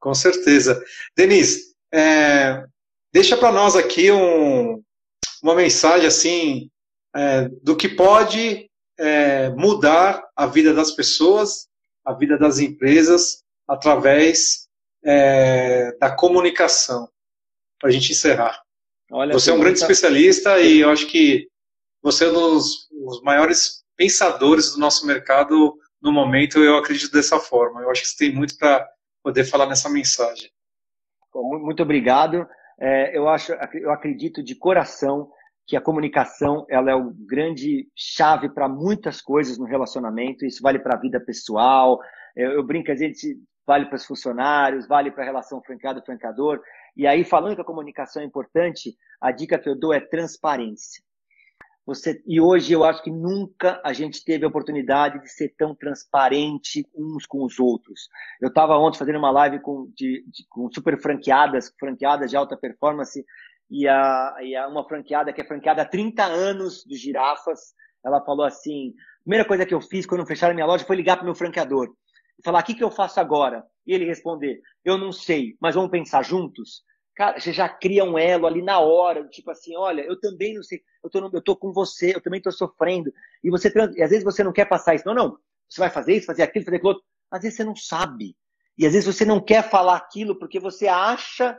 [0.00, 0.82] Com certeza.
[1.16, 2.64] Denise, é,
[3.12, 4.82] deixa para nós aqui um,
[5.40, 6.71] uma mensagem assim
[7.14, 11.68] é, do que pode é, mudar a vida das pessoas,
[12.04, 14.68] a vida das empresas, através
[15.04, 17.08] é, da comunicação.
[17.78, 18.62] Para a gente encerrar.
[19.10, 19.84] Olha, você é um grande tá...
[19.84, 21.48] especialista e eu acho que
[22.00, 22.88] você é um dos,
[23.22, 26.58] maiores pensadores do nosso mercado no momento.
[26.58, 27.80] Eu acredito dessa forma.
[27.82, 28.88] Eu acho que você tem muito para
[29.22, 30.50] poder falar nessa mensagem.
[31.34, 32.46] Muito obrigado.
[32.80, 35.30] É, eu acho, eu acredito de coração
[35.66, 40.44] que a comunicação ela é o grande chave para muitas coisas no relacionamento.
[40.44, 42.00] Isso vale para a vida pessoal.
[42.36, 46.60] Eu, eu brinco, a gente vale para os funcionários, vale para a relação franqueado-francador.
[46.96, 51.02] E aí, falando que a comunicação é importante, a dica que eu dou é transparência.
[51.84, 55.74] Você, e hoje eu acho que nunca a gente teve a oportunidade de ser tão
[55.74, 58.08] transparente uns com os outros.
[58.40, 62.56] Eu estava ontem fazendo uma live com, de, de, com super franqueadas, franqueadas de alta
[62.56, 63.24] performance,
[63.72, 67.72] e, a, e a uma franqueada que é franqueada há 30 anos de girafas,
[68.04, 68.92] ela falou assim:
[69.22, 71.88] primeira coisa que eu fiz quando fecharam minha loja foi ligar para o meu franqueador
[72.38, 73.64] e falar: o que, que eu faço agora?
[73.86, 76.82] E ele responder: eu não sei, mas vamos pensar juntos.
[77.16, 80.62] Cara, você já cria um elo ali na hora, tipo assim, olha, eu também não
[80.62, 83.10] sei, eu tô, eu tô com você, eu também tô sofrendo.
[83.42, 85.06] E você e às vezes você não quer passar isso.
[85.06, 85.38] Não, não.
[85.66, 87.04] Você vai fazer isso, fazer aquilo, fazer aquilo outro.
[87.30, 88.36] Às vezes você não sabe.
[88.76, 91.58] E às vezes você não quer falar aquilo porque você acha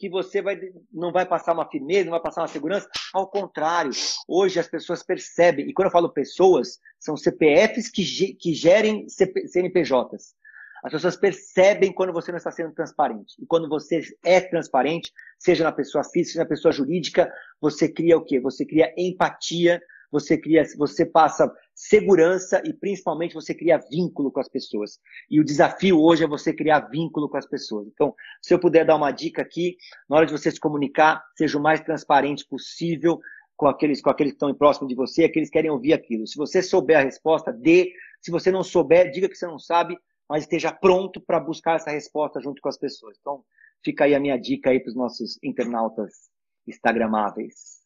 [0.00, 0.58] que você vai,
[0.90, 2.88] não vai passar uma firmeza, não vai passar uma segurança.
[3.12, 3.90] Ao contrário,
[4.26, 10.34] hoje as pessoas percebem, e quando eu falo pessoas, são CPFs que, que gerem CNPJs.
[10.82, 13.34] As pessoas percebem quando você não está sendo transparente.
[13.38, 17.30] E quando você é transparente, seja na pessoa física, seja na pessoa jurídica,
[17.60, 18.40] você cria o quê?
[18.40, 24.48] Você cria empatia, você cria, você passa segurança e principalmente você cria vínculo com as
[24.48, 24.98] pessoas.
[25.30, 27.86] E o desafio hoje é você criar vínculo com as pessoas.
[27.86, 29.76] Então, se eu puder dar uma dica aqui,
[30.08, 33.20] na hora de você se comunicar, seja o mais transparente possível
[33.56, 36.26] com aqueles, com aqueles que estão próximo de você, aqueles que querem ouvir aquilo.
[36.26, 37.92] Se você souber a resposta, dê.
[38.20, 39.98] Se você não souber, diga que você não sabe,
[40.28, 43.16] mas esteja pronto para buscar essa resposta junto com as pessoas.
[43.20, 43.44] Então,
[43.84, 46.30] fica aí a minha dica aí para os nossos internautas
[46.66, 47.80] instagramáveis.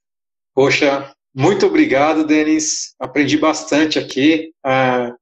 [0.55, 2.95] Poxa, muito obrigado, Denis.
[2.99, 4.53] Aprendi bastante aqui.
[4.65, 5.13] Ah,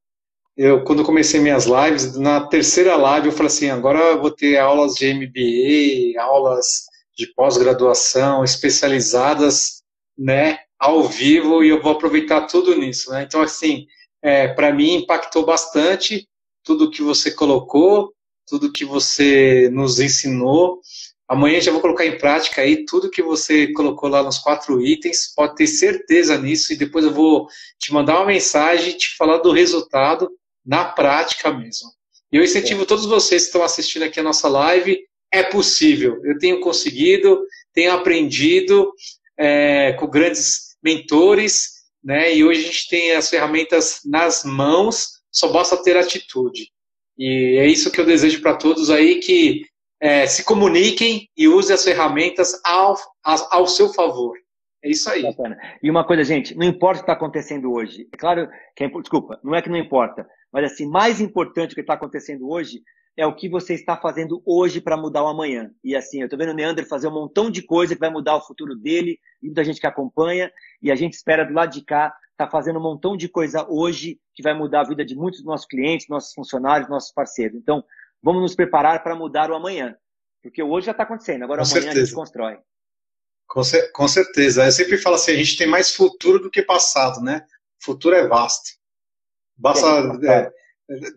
[0.57, 4.95] eu, quando comecei minhas lives, na terceira live eu falei assim, agora vou ter aulas
[4.95, 6.85] de MBA, aulas
[7.17, 9.83] de pós-graduação especializadas,
[10.17, 13.23] né, ao vivo, e eu vou aproveitar tudo nisso, né?
[13.23, 13.87] Então, assim,
[14.21, 16.29] é, para mim impactou bastante
[16.63, 18.13] tudo que você colocou,
[18.47, 20.81] tudo que você nos ensinou,
[21.33, 25.33] Amanhã já vou colocar em prática aí tudo que você colocou lá nos quatro itens,
[25.35, 29.51] pode ter certeza nisso, e depois eu vou te mandar uma mensagem, te falar do
[29.51, 30.31] resultado
[30.63, 31.89] na prática mesmo.
[32.31, 36.21] E eu incentivo todos vocês que estão assistindo aqui a nossa live, é possível.
[36.23, 38.93] Eu tenho conseguido, tenho aprendido
[39.39, 41.71] é, com grandes mentores,
[42.05, 42.37] né?
[42.37, 46.69] E hoje a gente tem as ferramentas nas mãos, só basta ter atitude.
[47.17, 49.72] E é isso que eu desejo para todos aí que
[50.03, 54.37] é, se comuniquem e usem as ferramentas ao, ao seu favor.
[54.85, 55.23] É isso aí.
[55.23, 55.57] Bacana.
[55.81, 58.09] E uma coisa, gente, não importa o que está acontecendo hoje.
[58.13, 61.75] É claro que é, desculpa, não é que não importa, mas assim, mais importante o
[61.77, 62.83] que está acontecendo hoje
[63.17, 65.71] é o que você está fazendo hoje para mudar o amanhã.
[65.85, 68.35] E assim, eu estou vendo o Neander fazer um montão de coisa que vai mudar
[68.35, 70.51] o futuro dele, e muita gente que acompanha,
[70.83, 74.19] e a gente espera do lado de cá tá fazendo um montão de coisa hoje
[74.35, 77.57] que vai mudar a vida de muitos dos nossos clientes, nossos funcionários, nossos parceiros.
[77.57, 77.85] Então,
[78.23, 79.97] vamos nos preparar para mudar o amanhã.
[80.43, 82.03] Porque hoje já está acontecendo, agora Com amanhã certeza.
[82.03, 82.59] a gente constrói.
[83.47, 84.65] Com, cer com, certeza.
[84.65, 87.45] Eu sempre falo assim, a gente tem mais futuro do que passado, né?
[87.81, 88.71] O futuro é vasto.
[89.57, 89.87] Basta,
[90.25, 90.51] é,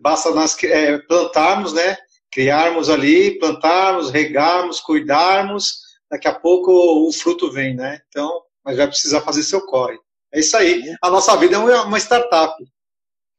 [0.00, 1.96] basta nós é, plantarmos, né?
[2.30, 5.80] Criarmos ali, plantarmos, regarmos, cuidarmos,
[6.10, 8.00] daqui a pouco o fruto vem, né?
[8.08, 9.98] Então, mas vai precisar fazer seu corre.
[10.32, 10.82] É isso aí.
[11.02, 12.54] A nossa vida é uma startup.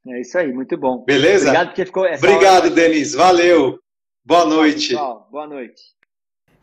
[0.09, 1.03] É isso aí, muito bom.
[1.05, 1.45] Beleza?
[1.45, 2.05] Obrigado porque ficou.
[2.05, 3.13] Obrigado, Denis.
[3.13, 3.79] Valeu.
[4.25, 4.89] Boa noite.
[4.89, 5.81] Tchau, boa noite.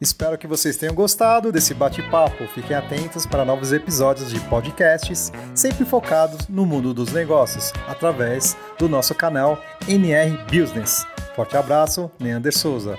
[0.00, 2.46] Espero que vocês tenham gostado desse bate-papo.
[2.48, 8.88] Fiquem atentos para novos episódios de podcasts, sempre focados no mundo dos negócios, através do
[8.88, 11.06] nosso canal NR Business.
[11.34, 12.98] Forte abraço, Neander Souza.